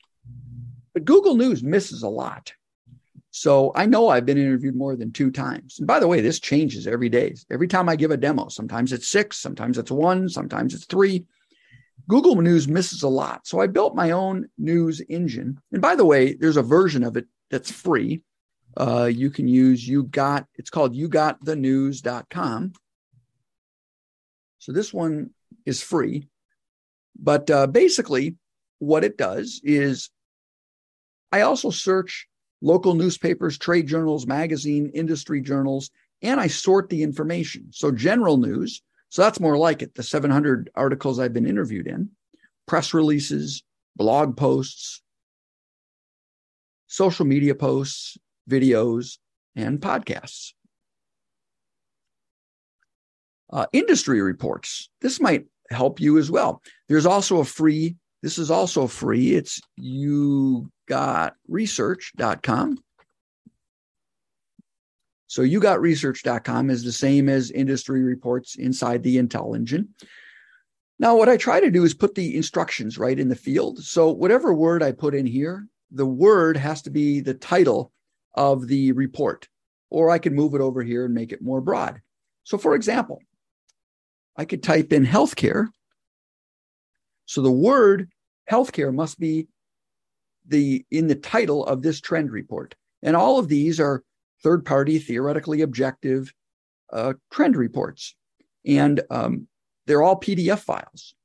But 0.94 1.06
Google 1.06 1.36
News 1.36 1.64
misses 1.64 2.04
a 2.04 2.10
lot. 2.10 2.52
So 3.32 3.72
I 3.76 3.86
know 3.86 4.10
I've 4.10 4.26
been 4.26 4.38
interviewed 4.38 4.76
more 4.76 4.98
than 4.98 5.14
two 5.14 5.32
times. 5.32 5.80
And 5.80 5.88
by 5.88 6.02
the 6.02 6.08
way, 6.10 6.20
this 6.20 6.42
changes 6.42 6.86
every 6.86 7.08
day. 7.08 7.36
Every 7.50 7.70
time 7.70 7.88
I 7.88 7.96
give 7.96 8.12
a 8.12 8.18
demo, 8.18 8.50
sometimes 8.50 8.92
it's 8.92 9.08
six, 9.08 9.38
sometimes 9.38 9.78
it's 9.78 9.90
one, 9.90 10.28
sometimes 10.28 10.74
it's 10.74 10.86
three. 10.86 11.26
Google 12.10 12.36
News 12.42 12.68
misses 12.68 13.04
a 13.04 13.08
lot. 13.08 13.48
So 13.48 13.62
I 13.62 13.68
built 13.68 13.96
my 13.96 14.12
own 14.12 14.50
news 14.58 15.02
engine. 15.08 15.62
And 15.72 15.82
by 15.82 15.96
the 15.96 16.06
way, 16.06 16.34
there's 16.34 16.58
a 16.58 16.62
version 16.62 17.06
of 17.06 17.16
it 17.16 17.26
that's 17.50 17.72
free. 17.72 18.22
Uh, 18.76 19.06
you 19.06 19.30
can 19.30 19.48
use 19.48 19.88
you 19.88 20.04
got 20.04 20.46
it's 20.56 20.70
called 20.70 20.94
yougotthenews.com. 20.94 22.74
So 24.60 24.72
this 24.74 24.94
one 24.94 25.32
is 25.66 25.82
free. 25.82 26.28
But 27.20 27.50
uh, 27.50 27.68
basically, 27.68 28.36
what 28.80 29.04
it 29.04 29.18
does 29.18 29.62
is 29.64 30.10
I 31.32 31.42
also 31.42 31.70
search 31.70 32.28
local 32.62 32.94
newspapers, 32.94 33.58
trade 33.58 33.88
journals, 33.88 34.28
magazine, 34.28 34.92
industry 34.94 35.42
journals, 35.42 35.90
and 36.22 36.40
I 36.40 36.48
sort 36.48 36.90
the 36.90 37.04
information. 37.04 37.68
So 37.72 37.92
general 37.92 38.38
news, 38.38 38.82
so 39.10 39.22
that's 39.22 39.40
more 39.40 39.58
like 39.58 39.82
it. 39.82 39.96
The 39.96 40.04
700 40.04 40.70
articles 40.76 41.20
I've 41.20 41.34
been 41.34 41.48
interviewed 41.48 41.88
in, 41.88 42.10
press 42.68 42.94
releases, 42.94 43.64
blog 43.96 44.38
posts, 44.38 45.02
social 46.88 47.26
media 47.26 47.56
posts, 47.56 48.18
videos, 48.50 49.18
and 49.56 49.80
podcasts. 49.80 50.54
Uh, 53.52 53.66
industry 53.74 54.22
reports. 54.22 54.90
This 55.02 55.20
might 55.20 55.46
help 55.72 56.00
you 56.00 56.18
as 56.18 56.30
well. 56.30 56.62
There's 56.88 57.06
also 57.06 57.40
a 57.40 57.46
free, 57.46 57.96
this 58.22 58.38
is 58.38 58.52
also 58.52 58.88
free. 58.88 59.36
It's 59.36 59.60
you 59.78 60.72
got 60.88 61.36
research.com. 61.48 62.78
So 65.28 65.44
you 65.44 65.62
got 65.62 65.82
research.com 65.82 66.70
is 66.70 66.84
the 66.84 66.92
same 66.92 67.30
as 67.30 67.52
industry 67.52 68.02
reports 68.02 68.56
inside 68.56 69.02
the 69.02 69.18
Intel 69.18 69.56
engine. 69.56 69.90
Now, 71.00 71.16
what 71.16 71.30
I 71.30 71.38
try 71.38 71.60
to 71.60 71.72
do 71.72 71.84
is 71.84 71.94
put 71.94 72.14
the 72.14 72.36
instructions 72.36 72.98
right 72.98 73.18
in 73.18 73.30
the 73.30 73.36
field. 73.36 73.80
So 73.80 74.12
whatever 74.12 74.54
word 74.54 74.84
I 74.84 74.92
put 74.92 75.16
in 75.16 75.26
here, 75.26 75.68
the 75.90 76.06
word 76.06 76.58
has 76.58 76.82
to 76.84 76.90
be 76.90 77.22
the 77.22 77.34
title 77.34 77.92
of 78.36 78.68
the 78.68 78.92
report, 78.92 79.48
or 79.90 80.10
I 80.10 80.20
can 80.20 80.36
move 80.36 80.54
it 80.54 80.62
over 80.62 80.84
here 80.84 81.06
and 81.06 81.14
make 81.14 81.32
it 81.32 81.42
more 81.42 81.62
broad. 81.62 82.02
So 82.44 82.58
for 82.58 82.76
example, 82.76 83.20
I 84.38 84.46
could 84.46 84.64
type 84.64 84.94
in 84.94 85.06
healthcare. 85.06 85.68
So 87.26 87.42
the 87.42 87.52
word 87.52 88.10
healthcare 88.50 88.94
must 88.94 89.20
be 89.20 89.48
the 90.48 90.86
in 90.92 91.08
the 91.08 91.16
title 91.16 91.66
of 91.66 91.82
this 91.82 92.02
trend 92.02 92.32
report. 92.32 92.76
And 93.04 93.16
all 93.16 93.40
of 93.40 93.48
these 93.48 93.80
are 93.80 94.04
third 94.44 94.66
party, 94.66 95.00
theoretically 95.00 95.62
objective 95.62 96.34
uh, 96.92 97.14
trend 97.32 97.56
reports. 97.56 98.16
And 98.66 99.02
um, 99.10 99.48
they're 99.86 100.04
all 100.04 100.20
PDF 100.20 100.60
files. 100.60 101.16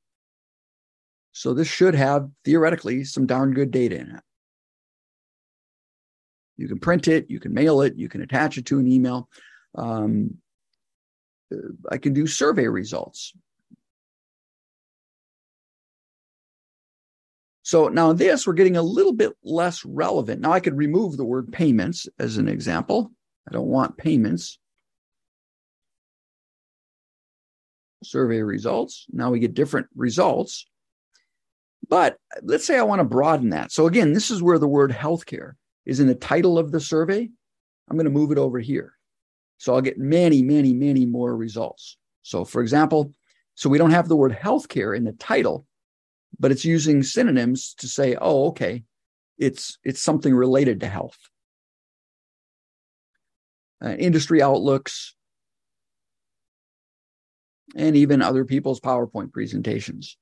So 1.33 1.53
this 1.53 1.69
should 1.69 1.95
have 1.95 2.31
theoretically 2.45 3.05
some 3.05 3.27
darn 3.27 3.53
good 3.53 3.71
data 3.71 3.97
in 3.97 4.11
it. 4.11 4.23
You 6.57 6.69
can 6.69 6.79
print 6.79 7.09
it, 7.09 7.27
you 7.29 7.39
can 7.39 7.53
mail 7.53 7.83
it, 7.83 7.95
you 7.97 8.09
can 8.09 8.23
attach 8.23 8.57
it 8.57 8.65
to 8.67 8.79
an 8.79 8.87
email. 8.87 9.29
Um, 9.75 10.39
Uh, 11.53 11.59
I 11.91 11.99
can 11.99 12.13
do 12.13 12.27
survey 12.27 12.67
results. 12.67 13.33
So 17.63 17.89
now 17.89 18.13
this, 18.13 18.47
we're 18.47 18.53
getting 18.53 18.77
a 18.77 18.83
little 18.83 19.13
bit 19.13 19.33
less 19.43 19.85
relevant. 19.85 20.41
Now 20.41 20.53
I 20.53 20.61
could 20.61 20.77
remove 20.77 21.17
the 21.17 21.25
word 21.25 21.53
payments 21.53 22.07
as 22.19 22.37
an 22.37 22.49
example. 22.49 23.11
I 23.49 23.53
don't 23.53 23.67
want 23.67 23.97
payments. 23.97 24.59
Survey 28.05 28.41
results. 28.43 29.07
Now 29.11 29.31
we 29.31 29.41
get 29.41 29.55
different 29.55 29.89
results. 29.97 30.67
But 31.89 32.19
let's 32.43 32.65
say 32.65 32.79
I 32.79 32.83
want 32.83 33.01
to 33.01 33.05
broaden 33.05 33.51
that. 33.51 33.73
So 33.73 33.87
again, 33.87 34.13
this 34.13 34.31
is 34.31 34.43
where 34.43 34.59
the 34.59 34.69
word 34.69 34.93
healthcare 34.93 35.53
is 35.85 36.01
in 36.01 36.07
the 36.07 36.15
title 36.15 36.59
of 36.59 36.71
the 36.71 36.81
survey. 36.81 37.29
I'm 37.89 37.97
going 37.97 38.05
to 38.05 38.11
move 38.11 38.33
it 38.33 38.39
over 38.39 38.59
here. 38.59 38.96
So 39.59 39.75
I'll 39.75 39.81
get 39.81 39.99
many, 39.99 40.43
many, 40.43 40.75
many 40.75 41.07
more 41.07 41.37
results. 41.37 41.97
So 42.23 42.45
for 42.45 42.61
example, 42.61 43.13
so 43.55 43.71
we 43.71 43.79
don't 43.79 43.91
have 43.91 44.09
the 44.09 44.17
word 44.17 44.33
healthcare 44.33 44.97
in 44.97 45.05
the 45.05 45.13
title, 45.13 45.67
but 46.39 46.53
it's 46.53 46.65
using 46.65 47.03
synonyms 47.03 47.75
to 47.79 47.89
say, 47.89 48.17
oh, 48.21 48.49
okay, 48.49 48.85
it's 49.39 49.79
it's 49.83 50.03
something 50.03 50.35
related 50.35 50.81
to 50.81 50.89
health. 50.89 51.19
Uh, 53.83 53.91
industry 53.91 54.43
outlooks, 54.43 55.15
and 57.75 57.97
even 57.97 58.23
other 58.23 58.45
people's 58.45 58.81
PowerPoint 58.81 59.33
presentations. 59.33 60.17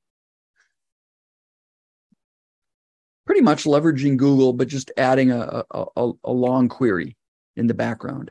Pretty 3.26 3.40
much 3.40 3.64
leveraging 3.64 4.16
Google, 4.16 4.52
but 4.52 4.68
just 4.68 4.90
adding 4.96 5.30
a, 5.30 5.64
a, 5.70 6.12
a 6.24 6.32
long 6.32 6.68
query 6.68 7.16
in 7.56 7.66
the 7.66 7.74
background. 7.74 8.30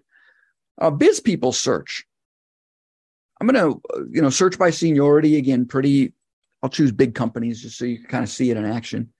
Uh, 0.79 0.91
biz 0.91 1.19
people 1.19 1.51
search. 1.51 2.05
I'm 3.39 3.47
going 3.47 3.73
to, 3.73 3.81
you 4.11 4.21
know, 4.21 4.29
search 4.29 4.57
by 4.57 4.69
seniority 4.69 5.37
again, 5.37 5.65
pretty 5.65 6.13
I'll 6.63 6.69
choose 6.69 6.93
big 6.93 7.13
companies 7.13 7.61
just 7.61 7.77
so 7.77 7.83
you 7.83 7.97
can 7.97 8.07
kind 8.07 8.23
of 8.23 8.29
see 8.29 8.49
it 8.49 8.57
in 8.57 8.65
action. 8.65 9.11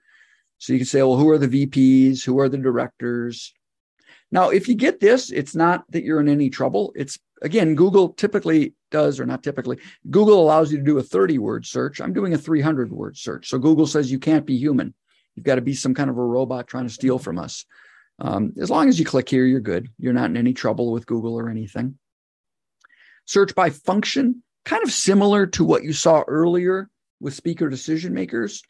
So 0.60 0.72
you 0.72 0.80
can 0.80 0.86
say, 0.86 1.02
well, 1.04 1.18
who 1.18 1.30
are 1.30 1.38
the 1.38 1.68
VPs? 1.68 2.24
Who 2.24 2.40
are 2.40 2.48
the 2.48 2.58
directors? 2.58 3.54
Now, 4.32 4.50
if 4.50 4.70
you 4.70 4.76
get 4.76 5.02
this, 5.02 5.30
it's 5.30 5.54
not 5.54 5.84
that 5.92 6.06
you're 6.06 6.22
in 6.22 6.30
any 6.30 6.50
trouble. 6.50 6.94
It's 6.96 7.20
again, 7.42 7.76
Google 7.76 8.10
typically 8.10 8.74
does, 8.92 9.20
or 9.20 9.26
not 9.26 9.44
typically, 9.44 9.80
Google 10.10 10.42
allows 10.42 10.72
you 10.72 10.78
to 10.78 10.84
do 10.84 10.98
a 10.98 11.04
30 11.04 11.38
word 11.38 11.66
search. 11.66 12.00
I'm 12.00 12.14
doing 12.14 12.34
a 12.34 12.38
300 12.38 12.92
word 12.94 13.18
search. 13.18 13.50
So 13.50 13.58
Google 13.58 13.86
says 13.86 14.10
you 14.10 14.20
can't 14.20 14.46
be 14.46 14.56
human. 14.56 14.94
You've 15.36 15.46
got 15.46 15.56
to 15.56 15.62
be 15.62 15.74
some 15.74 15.94
kind 15.94 16.10
of 16.10 16.18
a 16.18 16.24
robot 16.24 16.68
trying 16.68 16.88
to 16.88 16.94
steal 16.94 17.20
from 17.20 17.38
us. 17.38 17.66
Um, 18.20 18.54
as 18.60 18.70
long 18.70 18.90
as 18.90 19.00
you 19.00 19.06
click 19.06 19.30
here, 19.30 19.46
you're 19.46 19.60
good. 19.60 19.90
You're 19.98 20.14
not 20.14 20.30
in 20.30 20.38
any 20.38 20.54
trouble 20.54 20.92
with 20.92 21.06
Google 21.06 21.36
or 21.36 21.50
anything. 21.50 21.98
Search 23.26 23.56
by 23.56 23.70
function, 23.70 24.44
kind 24.66 24.84
of 24.84 24.92
similar 24.92 25.48
to 25.48 25.64
what 25.64 25.84
you 25.84 25.94
saw 25.94 26.24
earlier 26.28 26.90
with 27.20 27.34
speaker 27.34 27.70
decision 27.70 28.14
makers. 28.14 28.64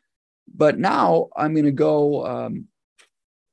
But 0.53 0.77
now 0.77 1.29
I'm 1.35 1.53
going 1.53 1.65
to 1.65 1.71
go 1.71 2.25
um, 2.25 2.67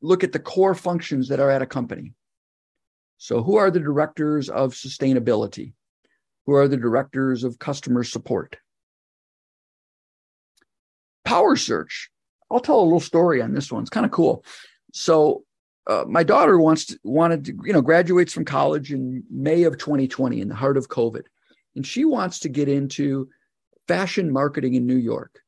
look 0.01 0.25
at 0.25 0.33
the 0.33 0.39
core 0.39 0.75
functions 0.75 1.29
that 1.29 1.41
are 1.41 1.51
at 1.51 1.63
a 1.63 1.67
company. 1.67 2.15
So, 3.19 3.43
who 3.43 3.57
are 3.57 3.71
the 3.71 3.81
directors 3.81 4.49
of 4.49 4.73
sustainability? 4.73 5.75
Who 6.47 6.55
are 6.55 6.69
the 6.69 6.77
directors 6.77 7.45
of 7.45 7.59
customer 7.59 8.03
support? 8.03 8.57
Power 11.25 11.55
search. 11.55 12.11
I'll 12.51 12.61
tell 12.61 12.81
a 12.81 12.83
little 12.83 12.99
story 12.99 13.43
on 13.43 13.53
this 13.53 13.71
one. 13.71 13.83
It's 13.83 13.91
kind 13.91 14.07
of 14.07 14.13
cool. 14.13 14.45
So, 14.93 15.45
uh, 15.91 16.05
my 16.07 16.23
daughter 16.23 16.57
wants 16.57 16.85
to, 16.85 16.99
wanted 17.03 17.45
to, 17.45 17.59
you 17.65 17.73
know, 17.73 17.83
graduates 17.83 18.33
from 18.33 18.45
college 18.45 18.93
in 18.93 19.25
May 19.29 19.65
of 19.65 19.77
2020 19.77 20.41
in 20.41 20.49
the 20.49 20.55
heart 20.55 20.77
of 20.77 20.89
COVID, 20.89 21.23
and 21.75 21.85
she 21.85 22.05
wants 22.05 22.39
to 22.41 22.49
get 22.49 22.69
into 22.69 23.29
fashion 23.89 24.33
marketing 24.33 24.75
in 24.75 24.87
New 24.87 24.97
York. 24.97 25.41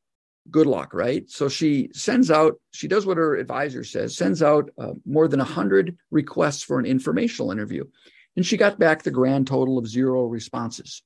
Good 0.51 0.67
luck, 0.67 0.95
right? 0.95 1.31
So 1.31 1.49
she 1.49 1.91
sends 1.95 2.29
out, 2.29 2.61
she 2.73 2.89
does 2.89 3.07
what 3.07 3.19
her 3.19 3.37
advisor 3.37 3.85
says, 3.85 4.17
sends 4.17 4.43
out 4.43 4.71
uh, 4.77 4.95
more 5.07 5.29
than 5.29 5.39
100 5.39 5.97
requests 6.11 6.65
for 6.65 6.81
an 6.81 6.87
informational 6.87 7.53
interview. 7.53 7.85
And 8.35 8.45
she 8.45 8.57
got 8.57 8.81
back 8.81 9.05
the 9.05 9.13
grand 9.13 9.47
total 9.47 9.79
of 9.79 9.87
zero 9.87 10.25
responses. 10.25 11.05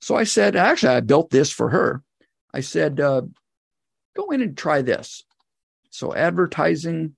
So 0.00 0.16
I 0.16 0.24
said, 0.24 0.56
actually, 0.56 0.94
I 0.94 1.00
built 1.00 1.28
this 1.28 1.50
for 1.50 1.68
her. 1.68 2.02
I 2.54 2.60
said, 2.60 2.98
uh, 2.98 3.22
go 4.16 4.30
in 4.30 4.40
and 4.40 4.56
try 4.56 4.80
this. 4.80 5.22
So 5.90 6.14
advertising 6.14 7.14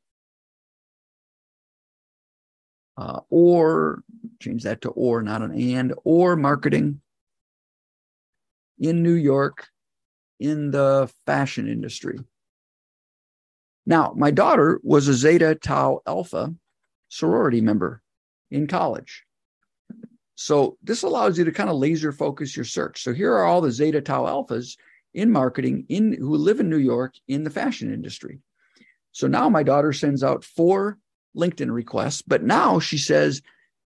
uh, 3.03 3.21
or 3.31 4.03
change 4.41 4.63
that 4.63 4.81
to 4.83 4.91
or, 4.91 5.23
not 5.23 5.43
an 5.43 5.53
and, 5.53 5.93
or 6.05 6.37
marketing 6.37 7.01
in 8.79 9.03
New 9.03 9.15
York 9.15 9.67
in 10.39 10.71
the 10.71 11.11
fashion 11.27 11.69
industry. 11.69 12.19
Now, 13.87 14.13
my 14.17 14.31
daughter 14.31 14.81
was 14.85 15.09
a 15.09 15.15
Zeta 15.15 15.57
Tau 15.57 16.01
Alpha 16.07 16.55
sorority 17.09 17.61
member 17.61 18.03
in 18.51 18.69
college. 18.69 19.25
So 20.37 20.79
this 20.83 21.03
allows 21.03 21.37
you 21.39 21.45
to 21.45 21.53
kind 21.53 21.71
of 21.71 21.77
laser 21.77 22.13
focus 22.13 22.57
your 22.57 22.65
search. 22.65 23.03
So 23.03 23.13
here 23.13 23.33
are 23.33 23.45
all 23.45 23.61
the 23.61 23.73
Zeta 23.73 24.01
Tau 24.01 24.27
Alphas 24.27 24.77
in 25.13 25.31
marketing 25.31 25.87
in 25.89 26.13
who 26.13 26.37
live 26.37 26.61
in 26.61 26.71
New 26.71 26.79
York 26.79 27.15
in 27.27 27.43
the 27.43 27.51
fashion 27.51 27.93
industry. 27.93 28.39
So 29.11 29.27
now 29.27 29.49
my 29.49 29.65
daughter 29.65 29.93
sends 29.93 30.23
out 30.23 30.45
four 30.45 30.99
LinkedIn 31.37 31.73
requests, 31.73 32.23
but 32.23 32.43
now 32.43 32.79
she 32.79 32.99
says 32.99 33.43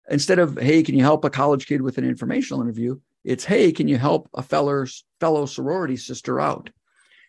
instead 0.09 0.39
of 0.39 0.57
hey, 0.57 0.83
can 0.83 0.95
you 0.95 1.03
help 1.03 1.25
a 1.25 1.29
college 1.29 1.67
kid 1.67 1.81
with 1.81 1.97
an 1.97 2.05
informational 2.05 2.61
interview? 2.61 2.99
It's, 3.23 3.43
hey, 3.43 3.71
can 3.71 3.87
you 3.87 3.97
help 3.97 4.29
a 4.33 4.41
fellow, 4.41 4.85
fellow 5.19 5.45
sorority 5.45 5.97
sister 5.97 6.39
out? 6.39 6.69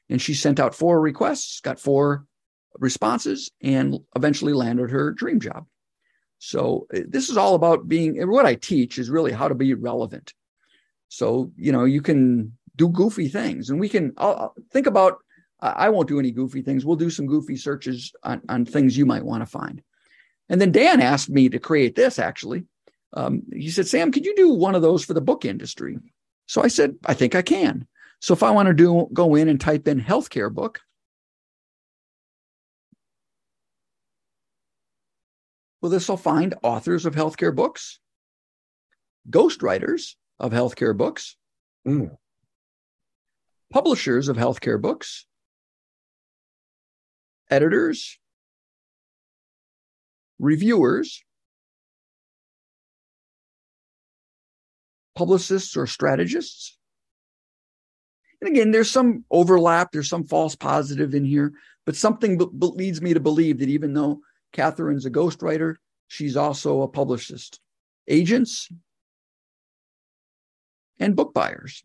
And 0.09 0.23
she 0.23 0.33
sent 0.33 0.61
out 0.61 0.75
four 0.75 1.00
requests, 1.00 1.61
got 1.61 1.81
four 1.81 2.25
responses 2.79 3.50
and 3.62 3.99
eventually 4.15 4.53
landed 4.53 4.91
her 4.91 5.12
dream 5.12 5.41
job. 5.41 5.67
So 6.38 6.87
uh, 6.95 7.00
this 7.09 7.29
is 7.29 7.37
all 7.37 7.55
about 7.55 7.88
being 7.88 8.17
what 8.29 8.47
I 8.47 8.55
teach 8.55 8.99
is 8.99 9.11
really 9.11 9.33
how 9.33 9.49
to 9.49 9.55
be 9.55 9.75
relevant. 9.75 10.33
So, 11.09 11.50
you 11.57 11.73
know, 11.73 11.85
you 11.85 12.00
can 12.00 12.57
do 12.77 12.88
goofy 12.88 13.29
things 13.29 13.71
and 13.71 13.81
we 13.81 13.88
can 13.88 14.12
I'll, 14.17 14.55
think 14.71 14.87
about 14.87 15.19
I 15.61 15.88
won't 15.88 16.07
do 16.07 16.21
any 16.21 16.31
goofy 16.31 16.62
things. 16.62 16.85
We'll 16.85 16.95
do 16.95 17.11
some 17.11 17.27
goofy 17.27 17.57
searches 17.57 18.12
on, 18.23 18.43
on 18.49 18.65
things 18.65 18.97
you 18.97 19.05
might 19.05 19.25
want 19.25 19.43
to 19.43 19.47
find. 19.47 19.83
And 20.49 20.61
then 20.61 20.73
Dan 20.73 21.00
asked 21.00 21.28
me 21.28 21.49
to 21.49 21.59
create 21.59 21.95
this 21.95 22.19
actually. 22.19 22.64
Um, 23.12 23.43
he 23.52 23.71
said, 23.71 23.87
Sam, 23.87 24.12
could 24.12 24.26
you 24.26 24.35
do 24.37 24.50
one 24.50 24.75
of 24.75 24.83
those 24.83 25.05
for 25.05 25.14
the 25.14 25.21
book 25.21 25.45
industry? 25.45 25.99
So 26.47 26.62
I 26.62 26.69
said, 26.69 26.97
I 27.05 27.14
think 27.14 27.35
I 27.35 27.43
can. 27.43 27.87
So 28.21 28.35
if 28.35 28.43
I 28.43 28.50
want 28.50 28.69
to 28.69 28.75
do 28.75 29.09
go 29.12 29.35
in 29.35 29.49
and 29.49 29.61
type 29.61 29.87
in 29.87 30.00
healthcare 30.00 30.52
book, 30.52 30.81
well, 35.81 35.90
this 35.90 36.09
will 36.09 36.17
find 36.17 36.55
authors 36.62 37.07
of 37.07 37.14
healthcare 37.14 37.55
books, 37.55 38.00
ghostwriters 39.31 40.17
of 40.40 40.52
healthcare 40.52 40.97
books, 40.97 41.37
mm. 41.87 42.11
publishers 43.73 44.28
of 44.28 44.37
healthcare 44.37 44.81
books, 44.81 45.26
editors, 47.50 48.19
reviewers, 50.38 51.23
publicists 55.14 55.76
or 55.76 55.87
strategists. 55.87 56.78
And 58.40 58.50
again, 58.50 58.71
there's 58.71 58.90
some 58.90 59.25
overlap, 59.30 59.90
there's 59.90 60.09
some 60.09 60.25
false 60.25 60.54
positive 60.54 61.14
in 61.14 61.25
here, 61.25 61.52
but 61.85 61.97
something 61.97 62.38
b- 62.38 62.47
leads 62.52 63.02
me 63.02 63.14
to 63.14 63.21
believe 63.21 63.59
that 63.59 63.68
even 63.68 63.95
though 63.95 64.21
Catherine's 64.52 65.07
a 65.07 65.11
ghostwriter, 65.11 65.76
she's 66.07 66.37
also 66.37 66.83
a 66.83 66.88
publicist. 66.88 67.61
Agents 68.07 68.68
and 71.00 71.16
book 71.16 71.35
buyers. 71.35 71.83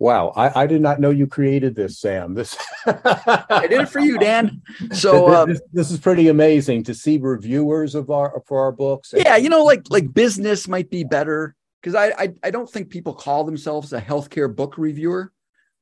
Wow, 0.00 0.32
I, 0.34 0.62
I, 0.62 0.66
did 0.66 0.80
not 0.80 0.98
know 0.98 1.10
you 1.10 1.26
created 1.26 1.74
this, 1.74 1.98
Sam. 2.00 2.32
This 2.32 2.56
I 2.86 3.66
did 3.68 3.82
it 3.82 3.88
for 3.90 4.00
you, 4.00 4.18
Dan. 4.18 4.62
So 4.92 5.28
um, 5.28 5.50
this, 5.50 5.60
this, 5.74 5.90
is 5.90 5.98
pretty 6.00 6.28
amazing 6.28 6.84
to 6.84 6.94
see 6.94 7.18
reviewers 7.18 7.94
of 7.94 8.08
our 8.08 8.42
for 8.46 8.60
our 8.60 8.72
books. 8.72 9.12
Yeah, 9.14 9.36
you 9.36 9.50
know, 9.50 9.62
like 9.62 9.82
like 9.90 10.14
business 10.14 10.66
might 10.66 10.88
be 10.88 11.04
better 11.04 11.54
because 11.80 11.94
I, 11.94 12.06
I 12.18 12.32
I 12.44 12.50
don't 12.50 12.68
think 12.68 12.88
people 12.88 13.12
call 13.12 13.44
themselves 13.44 13.92
a 13.92 14.00
healthcare 14.00 14.54
book 14.54 14.78
reviewer, 14.78 15.32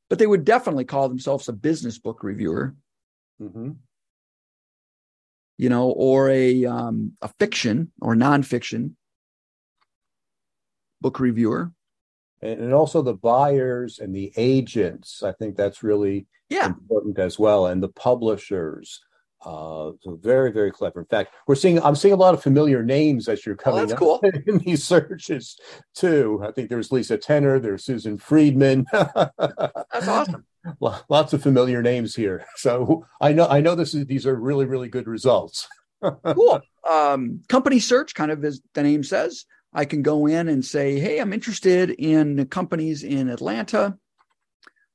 but 0.09 0.19
they 0.19 0.27
would 0.27 0.45
definitely 0.45 0.85
call 0.85 1.09
themselves 1.09 1.49
a 1.49 1.53
business 1.53 2.01
book 2.01 2.25
reviewer. 2.25 2.75
Mm-hmm. 3.41 3.71
You 5.59 5.69
know, 5.69 5.91
or 5.91 6.29
a 6.29 6.65
um, 6.65 7.13
a 7.23 7.29
fiction 7.39 7.93
or 8.01 8.17
nonfiction 8.17 8.95
book 11.01 11.21
reviewer 11.21 11.73
and 12.43 12.73
also 12.73 13.03
the 13.03 13.15
buyers 13.15 13.99
and 13.99 14.15
the 14.15 14.33
agents. 14.37 15.23
I 15.23 15.33
think 15.33 15.57
that's 15.57 15.83
really 15.83 16.27
yeah. 16.49 16.67
important 16.67 17.19
as 17.19 17.39
well, 17.39 17.67
and 17.67 17.83
the 17.83 17.89
publishers. 17.89 19.01
Uh, 19.41 19.93
so 20.01 20.19
very, 20.21 20.51
very 20.51 20.73
clever. 20.73 20.99
In 20.99 21.07
fact, 21.07 21.33
we're 21.47 21.55
seeing 21.55 21.81
I'm 21.83 21.95
seeing 21.95 22.15
a 22.15 22.17
lot 22.17 22.35
of 22.35 22.43
familiar 22.43 22.83
names 22.83 23.29
as 23.29 23.47
you're 23.47 23.55
oh, 23.61 23.63
coming 23.63 23.91
oh, 23.91 23.93
up 23.93 23.99
cool. 23.99 24.21
in 24.47 24.59
these 24.59 24.83
searches 24.83 25.57
too. 25.95 26.43
I 26.45 26.51
think 26.51 26.69
there's 26.69 26.91
Lisa 26.91 27.17
Tener, 27.17 27.61
there's 27.61 27.85
Susan 27.85 28.19
Friedmann. 28.19 28.85
that's 28.93 30.09
awesome. 30.09 30.45
Lots 30.81 31.33
of 31.33 31.43
familiar 31.43 31.83
names 31.83 32.15
here. 32.15 32.45
So 32.57 33.07
I 33.21 33.33
know 33.33 33.47
I 33.47 33.61
know 33.61 33.77
this 33.77 33.95
is 33.95 34.07
these 34.07 34.27
are 34.27 34.35
really, 34.35 34.67
really 34.67 34.89
good 34.89 35.07
results. 35.07 35.69
cool. 36.03 36.61
Um, 36.89 37.43
company 37.49 37.79
search, 37.79 38.15
kind 38.15 38.33
of 38.33 38.45
as 38.45 38.61
the 38.75 38.83
name 38.83 39.05
says. 39.05 39.45
I 39.73 39.85
can 39.85 40.03
go 40.03 40.27
in 40.27 40.49
and 40.49 40.65
say, 40.65 40.99
hey, 40.99 41.19
I'm 41.19 41.33
interested 41.33 41.91
in 41.91 42.47
companies 42.47 43.03
in 43.03 43.29
Atlanta, 43.29 43.97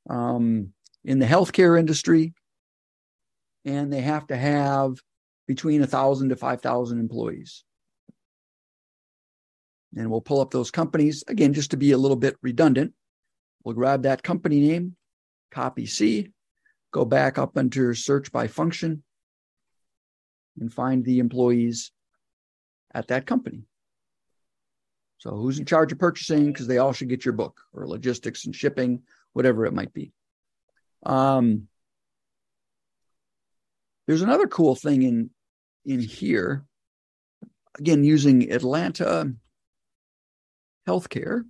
um, 0.10 0.74
in 1.04 1.20
the 1.20 1.26
healthcare 1.26 1.80
industry, 1.80 2.34
and 3.66 3.94
they 3.94 4.02
have 4.02 4.28
to 4.28 4.36
have 4.36 4.98
between 5.48 5.86
thousand 5.86 6.30
to 6.30 6.36
five 6.36 6.62
thousand 6.62 7.00
employees. 7.00 7.64
And 9.96 10.10
we'll 10.10 10.22
pull 10.22 10.42
up 10.42 10.50
those 10.50 10.72
companies 10.72 11.24
again, 11.28 11.54
just 11.54 11.72
to 11.72 11.78
be 11.78 11.92
a 11.92 11.98
little 11.98 12.18
bit 12.18 12.36
redundant. 12.42 12.94
We'll 13.64 13.76
grab 13.76 14.04
that 14.04 14.24
company 14.24 14.60
name, 14.60 14.96
copy 15.52 15.86
C, 15.86 16.32
go 16.92 17.06
back 17.06 17.38
up 17.38 17.58
under 17.58 17.94
search 17.94 18.32
by 18.32 18.48
function, 18.48 19.04
and 20.60 20.74
find 20.74 21.06
the 21.06 21.20
employees 21.20 21.92
at 22.94 23.08
that 23.10 23.26
company. 23.26 23.64
So 25.24 25.38
who's 25.38 25.58
in 25.58 25.64
charge 25.64 25.94
of 25.94 26.00
purchasing? 26.00 26.48
Because 26.48 26.68
they 26.68 26.80
all 26.80 26.92
should 26.92 27.08
get 27.08 27.24
your 27.24 27.34
book 27.34 27.62
or 27.72 27.88
logistics 27.88 28.44
and 28.44 28.54
shipping, 28.54 29.04
whatever 29.32 29.66
it 29.66 29.72
might 29.72 29.94
be. 29.94 30.12
Um, 31.06 31.70
there's 34.06 34.22
another 34.22 34.48
cool 34.48 34.76
thing 34.76 35.04
in 35.04 35.30
in 35.86 36.02
here. 36.02 36.66
Again, 37.80 38.04
using 38.04 38.52
Atlanta 38.52 39.32
healthcare, 40.86 41.44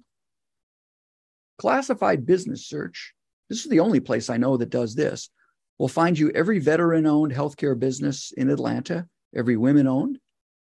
classified 1.57 2.27
business 2.27 2.67
search. 2.67 3.15
This 3.49 3.63
is 3.63 3.71
the 3.71 3.79
only 3.79 4.01
place 4.01 4.29
I 4.29 4.37
know 4.37 4.55
that 4.57 4.69
does 4.69 4.93
this. 4.93 5.31
Will 5.79 5.87
find 5.87 6.17
you 6.17 6.29
every 6.29 6.59
veteran 6.59 7.07
owned 7.07 7.33
healthcare 7.33 7.77
business 7.77 8.31
in 8.37 8.51
Atlanta, 8.51 9.07
every 9.35 9.57
women 9.57 9.87
owned, 9.87 10.19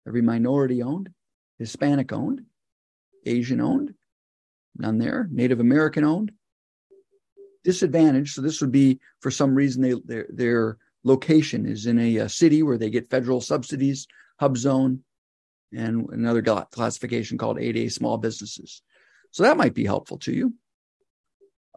every 0.07 0.23
minority 0.23 0.81
owned, 0.81 1.11
Hispanic 1.59 2.13
owned, 2.13 2.43
Asian 3.27 3.61
owned, 3.61 3.95
none 4.77 4.99
there. 4.99 5.29
Native 5.31 5.61
American 5.61 6.05
owned. 6.05 6.33
Disadvantaged. 7.65 8.35
So 8.35 8.43
this 8.43 8.61
would 8.61 8.73
be 8.73 9.01
for 9.21 9.31
some 9.31 9.55
reason 9.55 9.83
they, 9.83 9.95
their 10.05 10.27
their 10.31 10.79
location 11.05 11.67
is 11.67 11.87
in 11.87 11.99
a, 11.99 12.17
a 12.19 12.29
city 12.29 12.63
where 12.63 12.79
they 12.79 12.91
get 12.91 13.11
federal 13.11 13.41
subsidies, 13.41 14.07
hub 14.39 14.57
zone, 14.57 15.03
and 15.73 16.09
another 16.11 16.43
classification 16.43 17.39
called 17.39 17.59
8A 17.59 17.93
small 17.93 18.19
businesses. 18.19 18.83
So 19.31 19.43
that 19.43 19.57
might 19.57 19.75
be 19.75 19.85
helpful 19.85 20.19
to 20.19 20.33
you. 20.33 20.55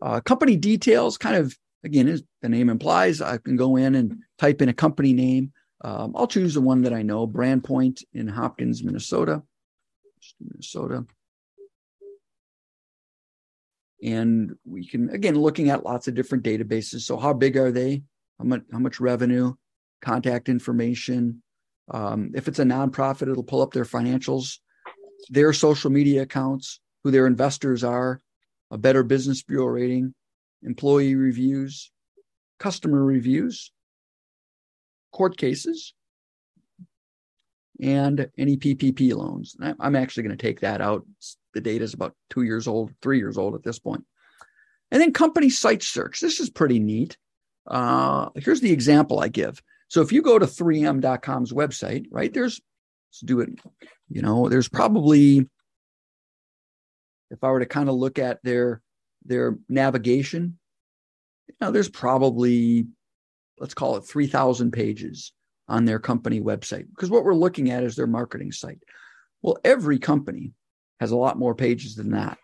Uh, 0.01 0.19
company 0.21 0.57
details, 0.57 1.17
kind 1.17 1.35
of 1.35 1.57
again, 1.83 2.07
as 2.07 2.23
the 2.41 2.49
name 2.49 2.69
implies, 2.69 3.21
I 3.21 3.37
can 3.37 3.55
go 3.55 3.75
in 3.75 3.95
and 3.95 4.17
type 4.37 4.61
in 4.61 4.69
a 4.69 4.73
company 4.73 5.13
name. 5.13 5.51
Um, 5.83 6.13
I'll 6.15 6.27
choose 6.27 6.53
the 6.53 6.61
one 6.61 6.81
that 6.83 6.93
I 6.93 7.01
know, 7.01 7.27
Brandpoint 7.27 8.03
in 8.13 8.27
Hopkins, 8.27 8.83
Minnesota. 8.83 9.43
Minnesota 10.39 11.05
and 14.03 14.51
we 14.65 14.85
can 14.85 15.09
again 15.09 15.35
looking 15.35 15.69
at 15.69 15.85
lots 15.85 16.07
of 16.07 16.13
different 16.13 16.43
databases. 16.43 17.01
So 17.01 17.17
how 17.17 17.33
big 17.33 17.57
are 17.57 17.71
they? 17.71 18.03
How 18.37 18.45
much 18.45 18.63
how 18.71 18.79
much 18.79 18.99
revenue 18.99 19.53
contact 20.01 20.49
information? 20.49 21.41
Um, 21.89 22.31
if 22.33 22.47
it's 22.47 22.59
a 22.59 22.63
nonprofit 22.63 23.29
it'll 23.29 23.43
pull 23.43 23.61
up 23.61 23.73
their 23.73 23.83
financials 23.83 24.59
their 25.29 25.53
social 25.53 25.89
media 25.89 26.23
accounts 26.23 26.79
who 27.03 27.11
their 27.11 27.27
investors 27.27 27.83
are 27.83 28.19
a 28.71 28.77
better 28.77 29.03
business 29.03 29.43
bureau 29.43 29.65
rating 29.65 30.13
employee 30.63 31.15
reviews 31.15 31.91
customer 32.59 33.03
reviews 33.03 33.71
court 35.11 35.37
cases 35.37 35.93
and 37.81 38.29
any 38.37 38.55
ppp 38.55 39.13
loans. 39.13 39.55
I'm 39.79 39.95
actually 39.95 40.23
going 40.23 40.37
to 40.37 40.41
take 40.41 40.61
that 40.61 40.79
out 40.79 41.05
the 41.53 41.61
data 41.61 41.83
is 41.83 41.93
about 41.93 42.15
two 42.29 42.43
years 42.43 42.67
old, 42.67 42.91
three 43.01 43.17
years 43.17 43.37
old 43.37 43.55
at 43.55 43.63
this 43.63 43.79
point. 43.79 44.03
And 44.91 45.01
then 45.01 45.13
company 45.13 45.49
site 45.49 45.83
search. 45.83 46.19
This 46.19 46.39
is 46.39 46.49
pretty 46.49 46.79
neat. 46.79 47.17
Uh, 47.65 48.29
here's 48.35 48.61
the 48.61 48.71
example 48.71 49.19
I 49.19 49.27
give. 49.27 49.61
So 49.87 50.01
if 50.01 50.11
you 50.11 50.21
go 50.21 50.37
to 50.37 50.45
3m.com's 50.45 51.53
website, 51.53 52.05
right, 52.11 52.33
there's, 52.33 52.59
let's 53.09 53.19
do 53.21 53.39
it, 53.41 53.49
you 54.09 54.21
know, 54.21 54.49
there's 54.49 54.69
probably, 54.69 55.47
if 57.31 57.43
I 57.43 57.49
were 57.49 57.59
to 57.59 57.65
kind 57.65 57.89
of 57.89 57.95
look 57.95 58.19
at 58.19 58.39
their, 58.43 58.81
their 59.25 59.57
navigation, 59.69 60.57
you 61.47 61.55
know, 61.61 61.71
there's 61.71 61.89
probably, 61.89 62.87
let's 63.59 63.73
call 63.73 63.97
it 63.97 64.05
3,000 64.05 64.71
pages 64.71 65.33
on 65.67 65.85
their 65.85 65.99
company 65.99 66.41
website 66.41 66.87
because 66.89 67.09
what 67.09 67.23
we're 67.23 67.33
looking 67.33 67.71
at 67.71 67.83
is 67.83 67.95
their 67.95 68.07
marketing 68.07 68.51
site. 68.51 68.83
Well, 69.41 69.57
every 69.63 69.99
company 69.99 70.53
has 71.03 71.11
a 71.11 71.17
lot 71.17 71.37
more 71.37 71.53
pages 71.53 71.95
than 71.95 72.11
that. 72.11 72.37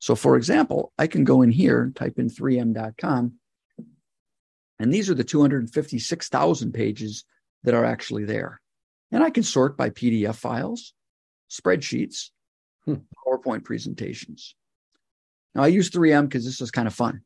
So, 0.00 0.16
for 0.16 0.36
example, 0.36 0.92
I 0.98 1.06
can 1.06 1.24
go 1.24 1.42
in 1.42 1.50
here, 1.50 1.92
type 1.94 2.18
in 2.18 2.28
3m.com, 2.28 3.34
and 4.80 4.92
these 4.92 5.08
are 5.08 5.14
the 5.14 5.24
256,000 5.24 6.72
pages 6.72 7.24
that 7.62 7.74
are 7.74 7.84
actually 7.84 8.24
there. 8.24 8.60
And 9.12 9.22
I 9.22 9.30
can 9.30 9.44
sort 9.44 9.76
by 9.76 9.90
PDF 9.90 10.34
files, 10.34 10.94
spreadsheets, 11.50 12.30
hmm. 12.84 12.94
PowerPoint 13.26 13.64
presentations. 13.64 14.56
Now, 15.54 15.62
I 15.62 15.68
use 15.68 15.90
3M 15.90 16.28
because 16.28 16.44
this 16.44 16.60
is 16.60 16.70
kind 16.70 16.88
of 16.88 16.94
fun. 16.94 17.20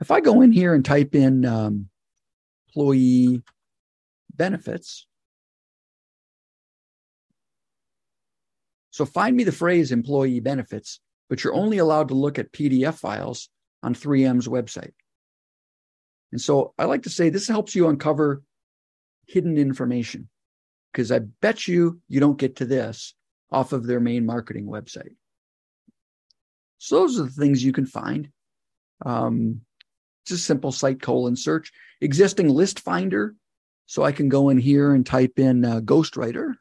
If 0.00 0.10
I 0.10 0.20
go 0.20 0.42
in 0.42 0.52
here 0.52 0.74
and 0.74 0.84
type 0.84 1.14
in 1.14 1.46
um, 1.46 1.88
employee 2.68 3.42
benefits. 4.34 5.06
So 8.98 9.06
find 9.06 9.36
me 9.36 9.44
the 9.44 9.52
phrase 9.52 9.92
employee 9.92 10.40
benefits, 10.40 10.98
but 11.30 11.44
you're 11.44 11.54
only 11.54 11.78
allowed 11.78 12.08
to 12.08 12.14
look 12.14 12.36
at 12.36 12.50
PDF 12.50 12.98
files 12.98 13.48
on 13.80 13.94
3M's 13.94 14.48
website. 14.48 14.90
And 16.32 16.40
so 16.40 16.74
I 16.76 16.86
like 16.86 17.04
to 17.04 17.08
say 17.08 17.28
this 17.28 17.46
helps 17.46 17.76
you 17.76 17.86
uncover 17.86 18.42
hidden 19.28 19.56
information 19.56 20.28
because 20.90 21.12
I 21.12 21.20
bet 21.20 21.68
you 21.68 22.00
you 22.08 22.18
don't 22.18 22.40
get 22.40 22.56
to 22.56 22.64
this 22.64 23.14
off 23.52 23.72
of 23.72 23.86
their 23.86 24.00
main 24.00 24.26
marketing 24.26 24.66
website. 24.66 25.14
So 26.78 26.96
those 26.96 27.20
are 27.20 27.26
the 27.26 27.30
things 27.30 27.62
you 27.62 27.72
can 27.72 27.86
find. 27.86 28.30
Um, 29.06 29.60
just 30.26 30.44
simple 30.44 30.72
site 30.72 31.00
colon 31.00 31.36
search. 31.36 31.70
Existing 32.00 32.48
list 32.48 32.80
finder. 32.80 33.36
So 33.86 34.02
I 34.02 34.10
can 34.10 34.28
go 34.28 34.48
in 34.48 34.58
here 34.58 34.92
and 34.92 35.06
type 35.06 35.38
in 35.38 35.64
uh, 35.64 35.82
Ghostwriter 35.82 36.54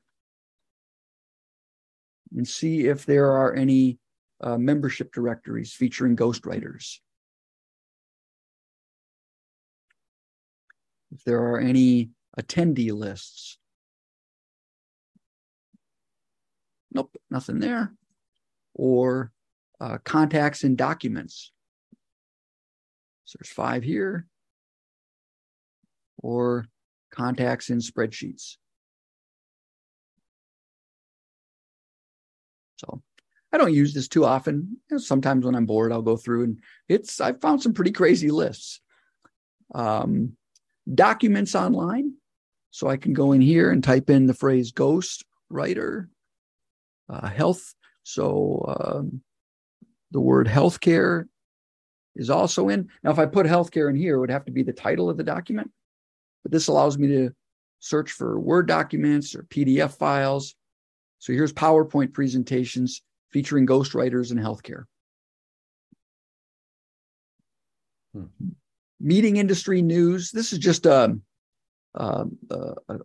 and 2.37 2.47
see 2.47 2.87
if 2.87 3.05
there 3.05 3.31
are 3.31 3.55
any 3.55 3.97
uh, 4.41 4.57
membership 4.57 5.11
directories 5.11 5.73
featuring 5.73 6.15
ghostwriters. 6.15 6.99
If 11.11 11.23
there 11.23 11.41
are 11.41 11.59
any 11.59 12.11
attendee 12.39 12.91
lists. 12.91 13.57
Nope, 16.93 17.15
nothing 17.31 17.59
there. 17.59 17.93
Or 18.75 19.31
uh, 19.81 19.97
contacts 20.03 20.63
and 20.63 20.77
documents. 20.77 21.51
So 23.25 23.37
there's 23.39 23.49
five 23.49 23.83
here. 23.83 24.27
Or 26.19 26.65
contacts 27.11 27.71
in 27.71 27.79
spreadsheets. 27.79 28.57
I 33.51 33.57
don't 33.57 33.73
use 33.73 33.93
this 33.93 34.07
too 34.07 34.25
often. 34.25 34.77
You 34.89 34.95
know, 34.95 34.97
sometimes 34.97 35.45
when 35.45 35.55
I'm 35.55 35.65
bored, 35.65 35.91
I'll 35.91 36.01
go 36.01 36.17
through 36.17 36.43
and 36.43 36.59
it's 36.89 37.21
I've 37.21 37.41
found 37.41 37.61
some 37.61 37.73
pretty 37.73 37.91
crazy 37.91 38.29
lists. 38.29 38.81
Um, 39.73 40.33
documents 40.93 41.55
online. 41.55 42.13
So 42.71 42.87
I 42.87 42.97
can 42.97 43.13
go 43.13 43.31
in 43.31 43.41
here 43.41 43.71
and 43.71 43.83
type 43.83 44.09
in 44.09 44.27
the 44.27 44.33
phrase 44.33 44.71
ghost 44.71 45.25
writer, 45.49 46.09
uh, 47.09 47.27
health. 47.27 47.73
So 48.03 48.63
um, 48.67 49.21
the 50.11 50.21
word 50.21 50.47
healthcare 50.47 51.25
is 52.15 52.29
also 52.29 52.69
in. 52.69 52.89
Now, 53.03 53.11
if 53.11 53.19
I 53.19 53.25
put 53.25 53.45
healthcare 53.45 53.89
in 53.89 53.95
here, 53.95 54.15
it 54.15 54.19
would 54.19 54.31
have 54.31 54.45
to 54.45 54.51
be 54.51 54.63
the 54.63 54.73
title 54.73 55.09
of 55.09 55.17
the 55.17 55.23
document. 55.23 55.71
But 56.43 56.51
this 56.51 56.67
allows 56.67 56.97
me 56.97 57.07
to 57.07 57.31
search 57.79 58.11
for 58.11 58.39
Word 58.39 58.67
documents 58.67 59.35
or 59.35 59.43
PDF 59.43 59.97
files. 59.97 60.55
So 61.19 61.33
here's 61.33 61.53
PowerPoint 61.53 62.13
presentations 62.13 63.01
featuring 63.31 63.65
ghostwriters 63.65 64.31
in 64.31 64.37
healthcare. 64.37 64.83
Hmm. 68.13 68.25
Meeting 68.99 69.37
industry 69.37 69.81
news. 69.81 70.31
This 70.31 70.53
is 70.53 70.59
just 70.59 70.85
a, 70.85 71.17
a, 71.93 72.25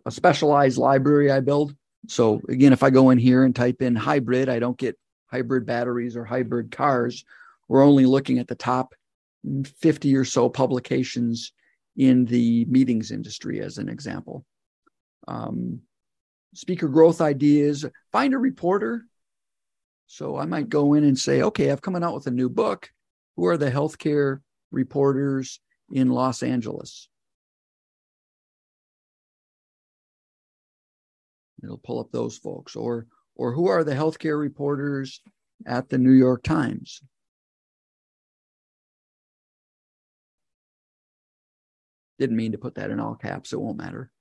a, 0.05 0.11
specialized 0.11 0.77
library 0.77 1.31
I 1.31 1.39
build. 1.39 1.75
So 2.07 2.41
again, 2.49 2.73
if 2.73 2.81
I 2.81 2.89
go 2.89 3.11
in 3.11 3.19
here 3.19 3.43
and 3.43 3.55
type 3.55 3.81
in 3.81 3.95
hybrid, 3.95 4.49
I 4.49 4.59
don't 4.59 4.77
get 4.77 4.97
hybrid 5.27 5.65
batteries 5.65 6.17
or 6.17 6.25
hybrid 6.25 6.71
cars. 6.71 7.23
We're 7.67 7.83
only 7.83 8.05
looking 8.05 8.39
at 8.39 8.47
the 8.47 8.55
top 8.55 8.95
50 9.65 10.15
or 10.15 10.25
so 10.25 10.49
publications 10.49 11.53
in 11.95 12.25
the 12.25 12.65
meetings 12.65 13.11
industry, 13.11 13.61
as 13.61 13.77
an 13.77 13.89
example. 13.89 14.45
Um, 15.27 15.81
speaker 16.53 16.87
growth 16.87 17.21
ideas, 17.21 17.85
find 18.11 18.33
a 18.33 18.37
reporter. 18.37 19.05
So 20.07 20.37
I 20.37 20.45
might 20.45 20.69
go 20.69 20.93
in 20.93 21.03
and 21.03 21.17
say, 21.17 21.41
okay, 21.41 21.71
I've 21.71 21.81
coming 21.81 22.03
out 22.03 22.13
with 22.13 22.27
a 22.27 22.31
new 22.31 22.49
book. 22.49 22.91
Who 23.35 23.47
are 23.47 23.57
the 23.57 23.71
healthcare 23.71 24.41
reporters 24.71 25.59
in 25.91 26.09
Los 26.09 26.43
Angeles? 26.43 27.09
It'll 31.63 31.77
pull 31.77 31.99
up 31.99 32.11
those 32.11 32.37
folks. 32.37 32.75
Or 32.75 33.07
or 33.35 33.53
who 33.53 33.67
are 33.67 33.83
the 33.83 33.95
healthcare 33.95 34.39
reporters 34.39 35.21
at 35.65 35.89
the 35.89 35.97
New 35.97 36.11
York 36.11 36.43
Times? 36.43 37.01
Didn't 42.19 42.37
mean 42.37 42.51
to 42.51 42.57
put 42.57 42.75
that 42.75 42.91
in 42.91 42.99
all 42.99 43.15
caps, 43.15 43.53
it 43.53 43.59
won't 43.59 43.77
matter. 43.77 44.11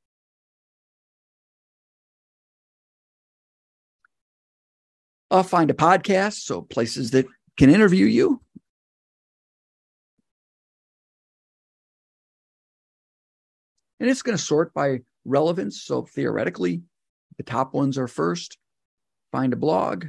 I'll 5.32 5.42
find 5.42 5.70
a 5.70 5.74
podcast, 5.74 6.40
so 6.42 6.60
places 6.60 7.12
that 7.12 7.24
can 7.56 7.70
interview 7.70 8.04
you. 8.04 8.42
And 13.98 14.10
it's 14.10 14.20
going 14.20 14.36
to 14.36 14.42
sort 14.42 14.74
by 14.74 14.98
relevance. 15.24 15.82
So 15.82 16.02
theoretically, 16.02 16.82
the 17.38 17.44
top 17.44 17.72
ones 17.72 17.96
are 17.96 18.08
first. 18.08 18.58
Find 19.30 19.54
a 19.54 19.56
blog. 19.56 20.04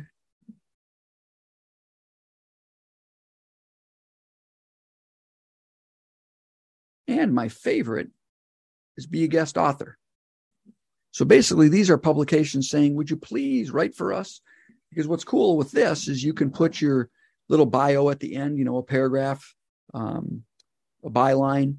And 7.08 7.34
my 7.34 7.48
favorite 7.48 8.10
is 8.98 9.08
be 9.08 9.24
a 9.24 9.28
guest 9.28 9.58
author. 9.58 9.98
So 11.12 11.24
basically, 11.24 11.70
these 11.70 11.90
are 11.90 11.98
publications 11.98 12.70
saying, 12.70 12.96
Would 12.96 13.10
you 13.10 13.16
please 13.16 13.72
write 13.72 13.96
for 13.96 14.12
us? 14.12 14.42
Because 14.94 15.08
what's 15.08 15.24
cool 15.24 15.58
with 15.58 15.72
this 15.72 16.08
is 16.08 16.24
you 16.24 16.34
can 16.34 16.52
put 16.52 16.80
your 16.80 17.10
little 17.50 17.66
bio 17.66 18.10
at 18.10 18.20
the 18.20 18.36
end, 18.36 18.58
you 18.58 18.66
know, 18.66 18.78
a 18.78 18.84
paragraph, 18.84 19.56
um, 19.94 20.44
a 21.04 21.10
byline, 21.10 21.78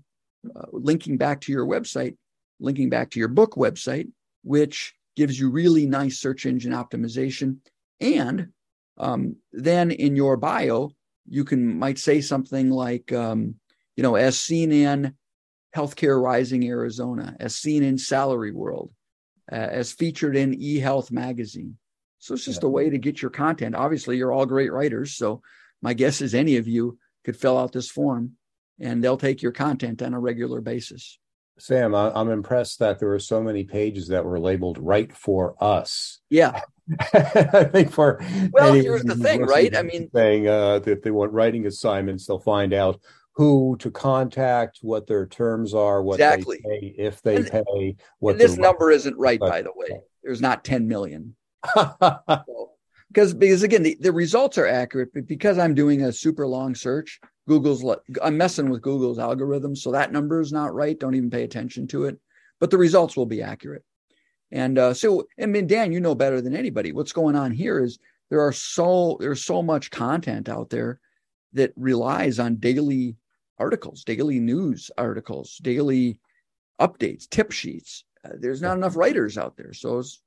uh, 0.55 0.67
linking 0.73 1.17
back 1.17 1.41
to 1.43 1.53
your 1.53 1.67
website, 1.67 2.17
linking 2.61 2.91
back 2.91 3.11
to 3.11 3.19
your 3.19 3.29
book 3.29 3.53
website, 3.55 4.09
which 4.43 4.95
gives 5.17 5.39
you 5.39 5.51
really 5.51 5.87
nice 5.87 6.19
search 6.19 6.45
engine 6.45 6.73
optimization. 6.73 7.59
And 8.01 8.49
um, 8.99 9.37
then 9.53 9.91
in 9.91 10.17
your 10.17 10.37
bio, 10.37 10.91
you 11.29 11.45
can 11.45 11.79
might 11.79 11.99
say 11.99 12.21
something 12.21 12.71
like, 12.71 13.13
um, 13.13 13.55
you 13.97 14.03
know, 14.03 14.17
as 14.17 14.39
seen 14.39 14.73
in 14.73 15.15
Healthcare 15.75 16.21
Rising 16.21 16.69
Arizona, 16.69 17.37
as 17.41 17.57
seen 17.57 17.83
in 17.83 17.97
Salary 17.97 18.53
World, 18.53 18.93
uh, 19.51 19.55
as 19.55 19.93
featured 19.93 20.37
in 20.37 20.59
eHealth 20.59 21.11
magazine. 21.11 21.79
So 22.25 22.33
it's 22.33 22.47
just 22.47 22.63
yeah. 22.63 22.69
a 22.69 22.71
way 22.71 22.89
to 22.89 22.97
get 22.97 23.21
your 23.21 23.31
content. 23.31 23.75
Obviously, 23.75 24.17
you're 24.17 24.33
all 24.33 24.47
great 24.47 24.73
writers. 24.73 25.15
So 25.15 25.43
my 25.83 25.93
guess 25.93 26.23
is 26.23 26.35
any 26.35 26.57
of 26.57 26.67
you 26.67 26.99
could 27.23 27.37
fill 27.37 27.59
out 27.59 27.73
this 27.73 27.91
form 27.91 28.33
and 28.81 29.05
they'll 29.05 29.19
take 29.19 29.43
your 29.43 29.53
content 29.53 30.01
on 30.01 30.15
a 30.15 30.19
regular 30.19 30.63
basis. 30.63 31.19
Sam, 31.59 31.95
I'm 31.95 32.31
impressed 32.31 32.79
that 32.79 32.99
there 32.99 33.11
were 33.11 33.19
so 33.19 33.43
many 33.43 33.65
pages 33.65 34.09
that 34.09 34.25
were 34.25 34.41
labeled 34.41 34.79
"Write 34.79 35.15
for 35.15 35.55
Us." 35.63 36.21
Yeah, 36.31 36.63
I 37.13 37.65
think 37.65 37.93
for 37.93 38.21
well, 38.53 38.73
here's 38.73 39.05
the 39.05 39.17
thing, 39.17 39.43
right? 39.43 39.77
I 39.77 39.83
mean, 39.83 40.09
saying 40.13 40.49
uh, 40.49 40.79
that 40.81 41.03
they 41.03 41.11
want 41.11 41.33
writing 41.33 41.67
assignments, 41.67 42.27
they'll 42.27 42.41
find 42.41 42.73
out 42.73 43.01
who 43.37 43.77
to 43.81 43.91
contact, 43.91 44.79
what 44.81 45.07
their 45.07 45.27
terms 45.27 45.75
are, 45.75 46.03
what 46.03 46.15
exactly. 46.15 46.61
they 46.65 46.81
pay, 46.81 46.95
if 46.99 47.23
they 47.23 47.37
and, 47.37 47.51
pay. 47.51 47.97
What 48.19 48.39
this 48.39 48.57
number 48.57 48.91
isn't 48.91 49.17
right, 49.17 49.39
by 49.39 49.61
the 49.63 49.73
way. 49.77 50.01
There's 50.25 50.41
not 50.41 50.65
10 50.65 50.89
million 50.89 51.37
because 53.09 53.33
because 53.33 53.63
again 53.63 53.83
the, 53.83 53.97
the 54.01 54.13
results 54.13 54.59
are 54.59 54.67
accurate 54.67 55.11
but 55.15 55.27
because 55.27 55.59
i'm 55.59 55.75
doing 55.75 56.03
a 56.03 56.13
super 56.13 56.47
long 56.47 56.75
search 56.75 57.21
google's 57.49 57.85
i'm 58.23 58.37
messing 58.37 58.69
with 58.69 58.83
google's 58.83 59.19
algorithm 59.19 59.77
so 59.77 59.93
that 59.93 60.13
number 60.13 60.41
is 60.41 60.53
not 60.53 60.75
right. 60.75 60.99
Don't 60.99 61.15
even 61.15 61.31
pay 61.31 61.45
attention 61.45 61.87
to 61.89 62.05
it. 62.05 62.19
But 62.61 62.71
the 62.71 62.79
results 62.79 63.17
will 63.17 63.27
be 63.27 63.43
accurate. 63.43 63.85
And 64.51 64.79
uh, 64.79 64.95
so 64.95 65.27
i 65.41 65.47
mean 65.47 65.67
dan 65.67 65.93
you 65.93 66.01
know 66.01 66.15
better 66.15 66.41
than 66.41 66.57
anybody. 66.57 66.93
What's 66.93 67.13
going 67.13 67.37
on 67.37 67.51
here 67.53 67.83
is 67.83 67.99
there 68.31 68.41
are 68.41 68.53
so 68.53 69.17
there's 69.21 69.45
so 69.45 69.63
much 69.63 69.91
content 69.91 70.49
out 70.49 70.71
there 70.71 71.01
that 71.53 71.73
relies 71.77 72.39
on 72.39 72.57
daily 72.57 73.17
articles 73.59 74.03
daily 74.03 74.41
news 74.41 74.91
articles 74.99 75.59
daily 75.63 76.19
updates 76.81 77.29
tip 77.29 77.53
sheets. 77.53 78.05
Uh, 78.25 78.31
there's 78.39 78.63
not 78.63 78.77
enough 78.77 78.97
writers 78.97 79.37
out 79.37 79.57
there. 79.57 79.73
So 79.73 79.99
it's, 79.99 80.23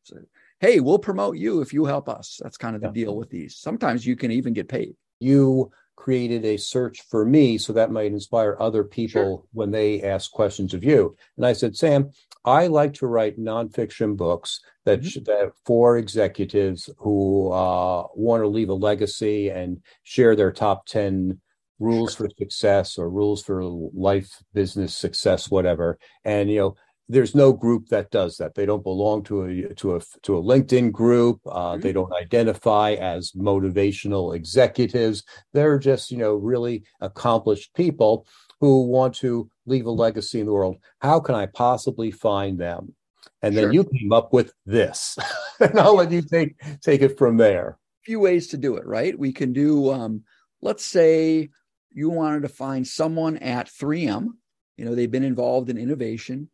hey, 0.59 0.79
we'll 0.79 0.99
promote 0.99 1.37
you 1.37 1.61
if 1.61 1.73
you 1.73 1.85
help 1.85 2.09
us. 2.09 2.39
That's 2.41 2.57
kind 2.57 2.75
of 2.75 2.81
the 2.81 2.87
yeah. 2.87 3.05
deal 3.05 3.15
with 3.15 3.29
these. 3.29 3.57
Sometimes 3.57 4.05
you 4.05 4.15
can 4.15 4.31
even 4.31 4.53
get 4.53 4.67
paid. 4.67 4.95
You 5.19 5.71
created 5.95 6.45
a 6.45 6.57
search 6.57 7.01
for 7.09 7.25
me 7.25 7.57
so 7.57 7.73
that 7.73 7.91
might 7.91 8.11
inspire 8.11 8.55
other 8.59 8.83
people 8.83 9.21
sure. 9.21 9.43
when 9.51 9.71
they 9.71 10.01
ask 10.03 10.31
questions 10.31 10.73
of 10.73 10.83
you. 10.83 11.15
And 11.35 11.45
I 11.45 11.53
said, 11.53 11.75
Sam, 11.75 12.11
I 12.45 12.67
like 12.67 12.93
to 12.95 13.07
write 13.07 13.39
nonfiction 13.39 14.15
books 14.15 14.61
that, 14.85 15.01
mm-hmm. 15.01 15.23
that 15.23 15.51
for 15.65 15.97
executives 15.97 16.89
who 16.97 17.51
uh, 17.51 18.03
want 18.15 18.43
to 18.43 18.47
leave 18.47 18.69
a 18.69 18.73
legacy 18.73 19.49
and 19.49 19.81
share 20.03 20.35
their 20.35 20.51
top 20.51 20.85
10 20.85 21.41
rules 21.79 22.15
for 22.15 22.29
success 22.37 22.97
or 22.97 23.09
rules 23.09 23.43
for 23.43 23.63
life, 23.63 24.41
business 24.53 24.95
success, 24.95 25.49
whatever. 25.49 25.97
And 26.23 26.49
you 26.49 26.59
know, 26.59 26.75
there's 27.09 27.35
no 27.35 27.53
group 27.53 27.87
that 27.87 28.11
does 28.11 28.37
that. 28.37 28.55
They 28.55 28.65
don't 28.65 28.83
belong 28.83 29.23
to 29.23 29.43
a 29.43 29.73
to 29.75 29.95
a 29.95 30.01
to 30.23 30.37
a 30.37 30.43
LinkedIn 30.43 30.91
group. 30.91 31.39
Uh, 31.45 31.73
mm-hmm. 31.73 31.81
They 31.81 31.93
don't 31.93 32.13
identify 32.13 32.93
as 32.93 33.31
motivational 33.31 34.35
executives. 34.35 35.23
They're 35.53 35.79
just 35.79 36.11
you 36.11 36.17
know 36.17 36.35
really 36.35 36.83
accomplished 36.99 37.73
people 37.75 38.27
who 38.59 38.87
want 38.87 39.15
to 39.15 39.49
leave 39.65 39.85
a 39.85 39.91
legacy 39.91 40.39
in 40.39 40.47
the 40.47 40.53
world. 40.53 40.77
How 40.99 41.19
can 41.19 41.35
I 41.35 41.45
possibly 41.45 42.11
find 42.11 42.59
them? 42.59 42.93
And 43.41 43.55
then 43.55 43.65
sure. 43.65 43.73
you 43.73 43.83
came 43.83 44.11
up 44.11 44.33
with 44.33 44.51
this, 44.65 45.17
and 45.59 45.79
I'll 45.79 45.95
let 45.95 46.11
you 46.11 46.21
take 46.21 46.55
take 46.81 47.01
it 47.01 47.17
from 47.17 47.37
there. 47.37 47.69
A 47.69 48.05
Few 48.05 48.19
ways 48.19 48.47
to 48.47 48.57
do 48.57 48.75
it, 48.75 48.85
right? 48.85 49.17
We 49.17 49.31
can 49.31 49.53
do. 49.53 49.91
Um, 49.91 50.23
let's 50.61 50.85
say 50.85 51.49
you 51.91 52.09
wanted 52.09 52.41
to 52.41 52.49
find 52.49 52.85
someone 52.85 53.37
at 53.37 53.67
3M. 53.67 54.27
You 54.75 54.85
know, 54.85 54.93
they've 54.93 55.09
been 55.09 55.23
involved 55.23 55.69
in 55.69 55.77
innovation 55.77 56.49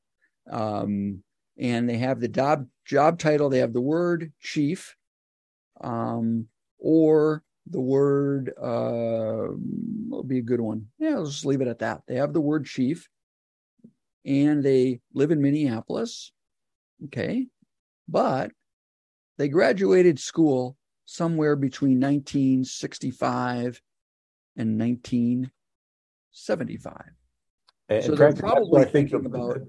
um, 0.49 1.23
and 1.58 1.89
they 1.89 1.97
have 1.97 2.19
the 2.19 2.27
job 2.27 2.67
job 2.86 3.19
title. 3.19 3.49
They 3.49 3.60
have 3.60 3.73
the 3.73 3.82
word 3.82 4.32
chief, 4.39 4.95
um, 5.82 6.47
or 6.79 7.43
the 7.67 7.82
word 7.82 8.51
uh, 8.60 9.53
will 10.10 10.23
be 10.23 10.39
a 10.39 10.43
good 10.43 10.62
one. 10.62 10.88
Yeah, 10.99 11.15
I'll 11.15 11.25
just 11.25 11.45
leave 11.45 11.62
it 11.62 11.67
at 11.67 11.79
that. 11.79 12.01
They 12.08 12.15
have 12.15 12.34
the 12.34 12.41
word 12.41 12.65
chief, 12.65 13.08
and 14.25 14.63
they 14.63 15.01
live 15.13 15.32
in 15.32 15.41
Minneapolis. 15.41 16.32
Okay, 17.06 17.47
but 18.08 18.51
they 19.38 19.49
graduated 19.49 20.19
school 20.19 20.77
somewhere 21.06 21.56
between 21.56 21.99
1965 21.99 23.82
and 24.56 24.79
1975. 24.79 27.01
And 27.89 28.03
so 28.03 28.15
they're 28.15 28.34
probably 28.34 28.86
thinking 28.86 29.25
about 29.25 29.62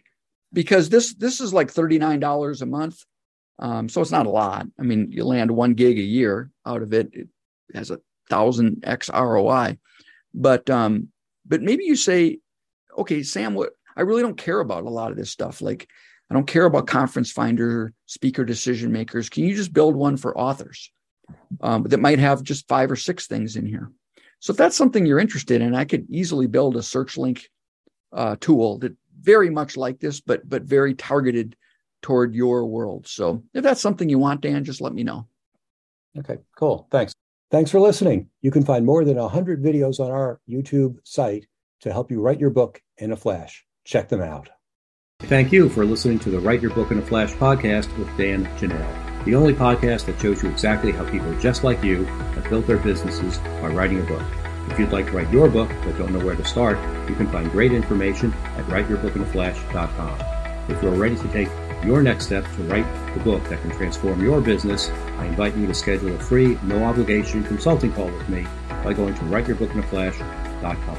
because 0.55 0.89
this 0.89 1.13
this 1.13 1.41
is 1.41 1.53
like 1.53 1.71
$39 1.71 2.61
a 2.61 2.65
month. 2.65 3.03
Um, 3.59 3.87
so 3.87 4.01
it's 4.01 4.11
not 4.11 4.25
a 4.25 4.31
lot. 4.31 4.65
I 4.79 4.83
mean, 4.83 5.11
you 5.11 5.23
land 5.23 5.51
one 5.51 5.75
gig 5.75 5.99
a 5.99 6.01
year 6.01 6.49
out 6.65 6.81
of 6.81 6.93
it. 6.93 7.09
It 7.13 7.27
has 7.73 7.91
a 7.91 7.99
thousand 8.29 8.83
X 8.83 9.09
ROI. 9.13 9.77
But 10.33 10.69
um, 10.69 11.09
but 11.45 11.61
maybe 11.61 11.83
you 11.85 11.95
say, 11.95 12.39
okay, 12.97 13.21
Sam, 13.21 13.53
what 13.53 13.73
I 13.95 14.01
really 14.01 14.21
don't 14.21 14.37
care 14.37 14.59
about 14.59 14.85
a 14.85 14.89
lot 14.89 15.11
of 15.11 15.17
this 15.17 15.29
stuff. 15.29 15.61
Like 15.61 15.87
I 16.29 16.33
don't 16.33 16.47
care 16.47 16.65
about 16.65 16.87
conference 16.87 17.31
finder, 17.31 17.93
speaker 18.05 18.43
decision 18.43 18.91
makers. 18.91 19.29
Can 19.29 19.43
you 19.43 19.55
just 19.55 19.73
build 19.73 19.95
one 19.95 20.17
for 20.17 20.37
authors 20.37 20.91
um, 21.61 21.83
that 21.83 21.99
might 21.99 22.19
have 22.19 22.43
just 22.43 22.67
five 22.67 22.89
or 22.89 22.95
six 22.95 23.27
things 23.27 23.55
in 23.55 23.65
here? 23.65 23.91
So 24.39 24.51
if 24.51 24.57
that's 24.57 24.75
something 24.75 25.05
you're 25.05 25.19
interested 25.19 25.61
in, 25.61 25.75
I 25.75 25.85
could 25.85 26.07
easily 26.09 26.47
build 26.47 26.75
a 26.77 26.83
search 26.83 27.17
link 27.17 27.49
uh, 28.11 28.35
tool 28.39 28.79
that 28.79 28.95
very 29.25 29.49
much 29.49 29.75
like 29.75 29.99
this, 29.99 30.21
but 30.21 30.47
but 30.47 30.63
very 30.63 30.93
targeted 30.93 31.55
toward 32.01 32.35
your 32.35 32.65
world. 32.67 33.07
So 33.07 33.43
if 33.53 33.63
that's 33.63 33.81
something 33.81 34.07
you 34.07 34.19
want, 34.19 34.41
Dan, 34.41 34.63
just 34.63 34.79
let 34.79 34.93
me 34.93 35.03
know. 35.03 35.27
Okay, 36.17 36.37
cool. 36.55 36.87
Thanks. 36.91 37.13
Thanks 37.51 37.71
for 37.71 37.79
listening. 37.79 38.29
You 38.41 38.51
can 38.51 38.63
find 38.63 38.85
more 38.85 39.03
than 39.03 39.17
100 39.17 39.63
videos 39.63 39.99
on 39.99 40.11
our 40.11 40.39
YouTube 40.49 40.97
site 41.03 41.47
to 41.81 41.91
help 41.91 42.11
you 42.11 42.21
write 42.21 42.39
your 42.39 42.49
book 42.49 42.81
in 42.97 43.11
a 43.11 43.15
flash. 43.15 43.65
Check 43.85 44.09
them 44.09 44.21
out. 44.21 44.49
Thank 45.21 45.51
you 45.51 45.69
for 45.69 45.85
listening 45.85 46.19
to 46.19 46.29
the 46.29 46.39
Write 46.39 46.61
Your 46.61 46.73
Book 46.73 46.91
in 46.91 46.99
a 46.99 47.01
Flash 47.01 47.33
podcast 47.33 47.95
with 47.97 48.15
Dan 48.17 48.45
Janal, 48.57 49.25
the 49.25 49.35
only 49.35 49.53
podcast 49.53 50.05
that 50.05 50.19
shows 50.19 50.43
you 50.43 50.49
exactly 50.49 50.91
how 50.91 51.09
people 51.09 51.33
just 51.39 51.63
like 51.63 51.83
you 51.83 52.03
have 52.03 52.49
built 52.49 52.67
their 52.67 52.77
businesses 52.77 53.37
by 53.37 53.69
writing 53.69 54.01
a 54.01 54.03
book. 54.03 54.44
If 54.67 54.79
you'd 54.79 54.91
like 54.91 55.05
to 55.07 55.11
write 55.11 55.31
your 55.31 55.49
book 55.49 55.69
but 55.83 55.97
don't 55.97 56.11
know 56.11 56.25
where 56.25 56.35
to 56.35 56.45
start, 56.45 56.77
you 57.09 57.15
can 57.15 57.29
find 57.31 57.49
great 57.51 57.71
information 57.71 58.33
at 58.57 58.65
writeyourbookinaflash.com. 58.65 60.69
If 60.69 60.81
you're 60.81 60.91
ready 60.91 61.15
to 61.15 61.27
take 61.29 61.49
your 61.83 62.01
next 62.01 62.25
step 62.25 62.43
to 62.55 62.63
write 62.63 62.85
the 63.13 63.19
book 63.19 63.43
that 63.49 63.61
can 63.61 63.71
transform 63.71 64.23
your 64.23 64.41
business, 64.41 64.89
I 65.19 65.25
invite 65.25 65.55
you 65.55 65.67
to 65.67 65.73
schedule 65.73 66.15
a 66.15 66.19
free, 66.19 66.57
no 66.63 66.83
obligation 66.83 67.43
consulting 67.43 67.93
call 67.93 68.07
with 68.07 68.29
me 68.29 68.47
by 68.83 68.93
going 68.93 69.13
to 69.13 69.21
writeyourbookinaflash.com. 69.21 70.97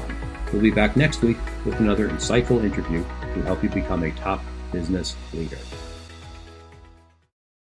We'll 0.53 0.61
be 0.61 0.71
back 0.71 0.95
next 0.95 1.21
week 1.21 1.37
with 1.65 1.79
another 1.79 2.09
insightful 2.09 2.63
interview 2.63 3.03
to 3.21 3.41
help 3.41 3.63
you 3.63 3.69
become 3.69 4.03
a 4.03 4.11
top 4.11 4.41
business 4.71 5.15
leader. 5.33 5.57